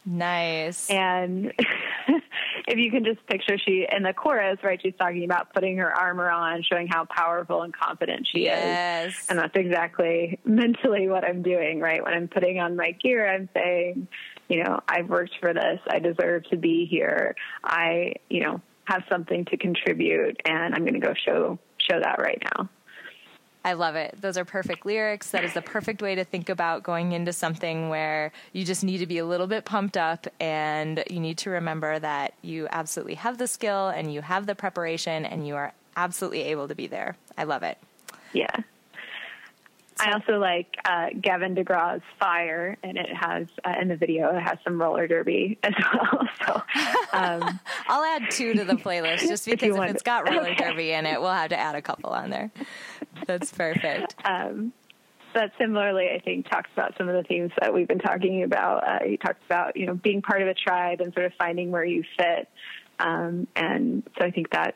Nice. 0.05 0.89
And 0.89 1.53
if 2.67 2.77
you 2.77 2.91
can 2.91 3.05
just 3.05 3.25
picture 3.27 3.57
she 3.57 3.87
in 3.89 4.03
the 4.03 4.13
chorus, 4.13 4.59
right, 4.63 4.79
she's 4.81 4.93
talking 4.99 5.23
about 5.23 5.53
putting 5.53 5.77
her 5.77 5.91
armor 5.91 6.29
on, 6.29 6.63
showing 6.63 6.87
how 6.87 7.05
powerful 7.05 7.61
and 7.61 7.73
confident 7.73 8.27
she 8.31 8.43
yes. 8.43 9.13
is. 9.13 9.29
And 9.29 9.39
that's 9.39 9.55
exactly 9.55 10.39
mentally 10.45 11.07
what 11.07 11.23
I'm 11.23 11.41
doing, 11.41 11.79
right? 11.79 12.03
When 12.03 12.13
I'm 12.13 12.27
putting 12.27 12.59
on 12.59 12.75
my 12.75 12.91
gear, 12.91 13.27
I'm 13.27 13.49
saying, 13.53 14.07
you 14.49 14.63
know, 14.63 14.79
I've 14.87 15.09
worked 15.09 15.35
for 15.39 15.53
this. 15.53 15.79
I 15.89 15.99
deserve 15.99 16.43
to 16.49 16.57
be 16.57 16.85
here. 16.85 17.35
I, 17.63 18.15
you 18.29 18.43
know, 18.43 18.61
have 18.85 19.03
something 19.09 19.45
to 19.45 19.57
contribute 19.57 20.41
and 20.45 20.75
I'm 20.75 20.81
going 20.81 20.99
to 20.99 20.99
go 20.99 21.13
show 21.25 21.59
show 21.77 21.99
that 21.99 22.19
right 22.19 22.41
now. 22.57 22.69
I 23.65 23.73
love 23.73 23.95
it. 23.95 24.15
Those 24.19 24.37
are 24.37 24.43
perfect 24.43 24.85
lyrics. 24.85 25.31
That 25.31 25.45
is 25.45 25.53
the 25.53 25.61
perfect 25.61 26.01
way 26.01 26.15
to 26.15 26.25
think 26.25 26.49
about 26.49 26.83
going 26.83 27.13
into 27.13 27.31
something 27.31 27.89
where 27.89 28.33
you 28.51 28.65
just 28.65 28.83
need 28.83 28.97
to 28.97 29.05
be 29.05 29.19
a 29.19 29.25
little 29.25 29.47
bit 29.47 29.63
pumped 29.63 29.95
up 29.95 30.27
and 30.39 31.03
you 31.09 31.19
need 31.19 31.37
to 31.39 31.49
remember 31.49 31.97
that 31.97 32.33
you 32.41 32.67
absolutely 32.71 33.15
have 33.15 33.37
the 33.37 33.47
skill 33.47 33.87
and 33.87 34.13
you 34.13 34.21
have 34.21 34.47
the 34.47 34.55
preparation 34.55 35.25
and 35.25 35.47
you 35.47 35.55
are 35.55 35.73
absolutely 35.95 36.43
able 36.43 36.67
to 36.67 36.75
be 36.75 36.87
there. 36.87 37.15
I 37.37 37.45
love 37.45 37.63
it. 37.63 37.77
Yeah. 38.33 38.63
I 39.99 40.11
also 40.11 40.37
like 40.37 40.75
uh, 40.85 41.07
Gavin 41.21 41.55
DeGraw's 41.55 42.01
Fire, 42.19 42.77
and 42.83 42.97
it 42.97 43.15
has 43.15 43.47
uh, 43.63 43.75
in 43.79 43.87
the 43.87 43.95
video 43.95 44.35
it 44.35 44.41
has 44.41 44.57
some 44.63 44.81
roller 44.81 45.07
derby 45.07 45.57
as 45.63 45.73
well. 45.93 46.27
So 46.45 46.61
um, 47.13 47.59
I'll 47.87 48.03
add 48.03 48.31
two 48.31 48.53
to 48.53 48.65
the 48.65 48.73
playlist 48.73 49.19
just 49.19 49.45
because 49.49 49.75
if, 49.75 49.81
if 49.81 49.91
it's 49.91 50.03
got 50.03 50.29
roller 50.29 50.53
derby 50.55 50.91
in 50.91 51.05
it, 51.05 51.21
we'll 51.21 51.31
have 51.31 51.49
to 51.49 51.59
add 51.59 51.75
a 51.75 51.81
couple 51.81 52.09
on 52.09 52.29
there. 52.29 52.51
That's 53.25 53.51
perfect. 53.51 54.15
Um, 54.25 54.73
but 55.33 55.51
similarly, 55.57 56.09
I 56.13 56.19
think 56.19 56.47
talks 56.49 56.69
about 56.73 56.93
some 56.97 57.09
of 57.09 57.15
the 57.15 57.23
themes 57.23 57.51
that 57.59 57.73
we've 57.73 57.87
been 57.87 57.99
talking 57.99 58.43
about. 58.43 58.87
Uh, 58.87 58.99
he 59.05 59.17
talks 59.17 59.39
about 59.45 59.75
you 59.75 59.87
know 59.87 59.95
being 59.95 60.21
part 60.21 60.41
of 60.41 60.47
a 60.47 60.53
tribe 60.53 61.01
and 61.01 61.13
sort 61.13 61.25
of 61.25 61.33
finding 61.37 61.71
where 61.71 61.83
you 61.83 62.03
fit, 62.17 62.47
um, 62.99 63.47
and 63.55 64.03
so 64.17 64.25
I 64.25 64.31
think 64.31 64.51
that 64.51 64.75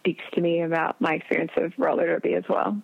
speaks 0.00 0.24
to 0.34 0.40
me 0.40 0.62
about 0.62 1.00
my 1.00 1.14
experience 1.14 1.52
of 1.56 1.72
roller 1.78 2.06
derby 2.06 2.34
as 2.34 2.44
well. 2.48 2.80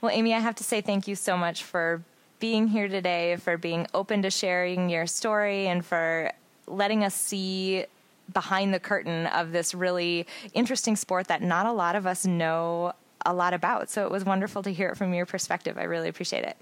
Well, 0.00 0.12
Amy, 0.12 0.34
I 0.34 0.38
have 0.38 0.54
to 0.56 0.64
say 0.64 0.82
thank 0.82 1.08
you 1.08 1.16
so 1.16 1.36
much 1.36 1.64
for 1.64 2.02
being 2.38 2.68
here 2.68 2.88
today, 2.88 3.36
for 3.36 3.56
being 3.56 3.86
open 3.94 4.22
to 4.22 4.30
sharing 4.30 4.90
your 4.90 5.06
story, 5.06 5.66
and 5.66 5.84
for 5.84 6.30
letting 6.66 7.02
us 7.02 7.14
see 7.14 7.86
behind 8.32 8.72
the 8.72 8.80
curtain 8.80 9.26
of 9.26 9.52
this 9.52 9.74
really 9.74 10.26
interesting 10.52 10.96
sport 10.96 11.28
that 11.28 11.42
not 11.42 11.66
a 11.66 11.72
lot 11.72 11.96
of 11.96 12.06
us 12.06 12.26
know 12.26 12.92
a 13.24 13.34
lot 13.34 13.54
about. 13.54 13.90
So 13.90 14.04
it 14.04 14.10
was 14.10 14.24
wonderful 14.24 14.62
to 14.62 14.70
hear 14.70 14.90
it 14.90 14.96
from 14.96 15.14
your 15.14 15.26
perspective. 15.26 15.78
I 15.78 15.84
really 15.84 16.08
appreciate 16.08 16.44
it. 16.44 16.56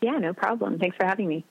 Yeah, 0.00 0.18
no 0.18 0.32
problem. 0.32 0.78
Thanks 0.78 0.96
for 0.96 1.04
having 1.04 1.28
me. 1.28 1.44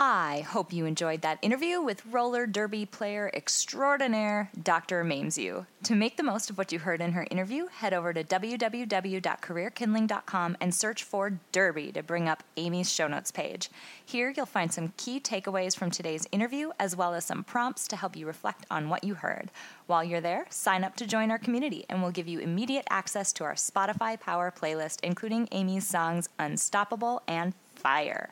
I 0.00 0.46
hope 0.46 0.72
you 0.72 0.86
enjoyed 0.86 1.22
that 1.22 1.40
interview 1.42 1.80
with 1.80 2.06
roller 2.06 2.46
derby 2.46 2.86
player 2.86 3.32
extraordinaire 3.34 4.48
Dr. 4.62 5.02
Mamesu. 5.02 5.66
To 5.82 5.96
make 5.96 6.16
the 6.16 6.22
most 6.22 6.50
of 6.50 6.56
what 6.56 6.70
you 6.70 6.78
heard 6.78 7.00
in 7.00 7.10
her 7.12 7.26
interview, 7.32 7.66
head 7.66 7.92
over 7.92 8.12
to 8.12 8.22
www.careerkindling.com 8.22 10.56
and 10.60 10.72
search 10.72 11.02
for 11.02 11.40
Derby 11.50 11.90
to 11.90 12.04
bring 12.04 12.28
up 12.28 12.44
Amy's 12.56 12.92
show 12.92 13.08
notes 13.08 13.32
page. 13.32 13.70
Here 14.06 14.32
you'll 14.36 14.46
find 14.46 14.72
some 14.72 14.92
key 14.96 15.18
takeaways 15.18 15.76
from 15.76 15.90
today's 15.90 16.28
interview 16.30 16.70
as 16.78 16.94
well 16.94 17.12
as 17.12 17.24
some 17.24 17.42
prompts 17.42 17.88
to 17.88 17.96
help 17.96 18.14
you 18.14 18.24
reflect 18.24 18.66
on 18.70 18.88
what 18.88 19.02
you 19.02 19.14
heard. 19.14 19.50
While 19.88 20.04
you're 20.04 20.20
there, 20.20 20.46
sign 20.48 20.84
up 20.84 20.94
to 20.96 21.08
join 21.08 21.32
our 21.32 21.38
community 21.38 21.86
and 21.88 22.02
we'll 22.02 22.12
give 22.12 22.28
you 22.28 22.38
immediate 22.38 22.86
access 22.88 23.32
to 23.32 23.42
our 23.42 23.54
Spotify 23.54 24.20
Power 24.20 24.54
playlist, 24.56 25.00
including 25.02 25.48
Amy's 25.50 25.88
songs 25.88 26.28
Unstoppable 26.38 27.20
and 27.26 27.52
Fire. 27.74 28.30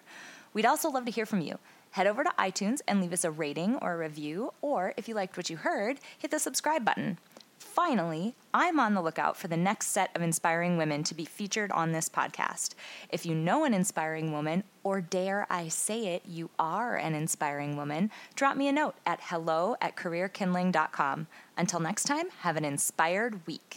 We'd 0.56 0.64
also 0.64 0.88
love 0.88 1.04
to 1.04 1.10
hear 1.10 1.26
from 1.26 1.42
you. 1.42 1.58
Head 1.90 2.06
over 2.06 2.24
to 2.24 2.32
iTunes 2.38 2.80
and 2.88 2.98
leave 2.98 3.12
us 3.12 3.24
a 3.24 3.30
rating 3.30 3.76
or 3.82 3.92
a 3.92 3.98
review, 3.98 4.54
or 4.62 4.94
if 4.96 5.06
you 5.06 5.14
liked 5.14 5.36
what 5.36 5.50
you 5.50 5.58
heard, 5.58 6.00
hit 6.16 6.30
the 6.30 6.38
subscribe 6.38 6.82
button. 6.82 7.18
Finally, 7.58 8.34
I'm 8.54 8.80
on 8.80 8.94
the 8.94 9.02
lookout 9.02 9.36
for 9.36 9.48
the 9.48 9.56
next 9.58 9.88
set 9.88 10.16
of 10.16 10.22
inspiring 10.22 10.78
women 10.78 11.02
to 11.02 11.14
be 11.14 11.26
featured 11.26 11.70
on 11.72 11.92
this 11.92 12.08
podcast. 12.08 12.74
If 13.10 13.26
you 13.26 13.34
know 13.34 13.66
an 13.66 13.74
inspiring 13.74 14.32
woman, 14.32 14.64
or 14.82 15.02
dare 15.02 15.46
I 15.50 15.68
say 15.68 16.14
it, 16.14 16.22
you 16.26 16.48
are 16.58 16.96
an 16.96 17.14
inspiring 17.14 17.76
woman, 17.76 18.10
drop 18.34 18.56
me 18.56 18.66
a 18.66 18.72
note 18.72 18.94
at 19.04 19.20
hello 19.24 19.76
at 19.82 19.94
careerkindling.com. 19.94 21.26
Until 21.58 21.80
next 21.80 22.04
time, 22.04 22.30
have 22.40 22.56
an 22.56 22.64
inspired 22.64 23.46
week. 23.46 23.76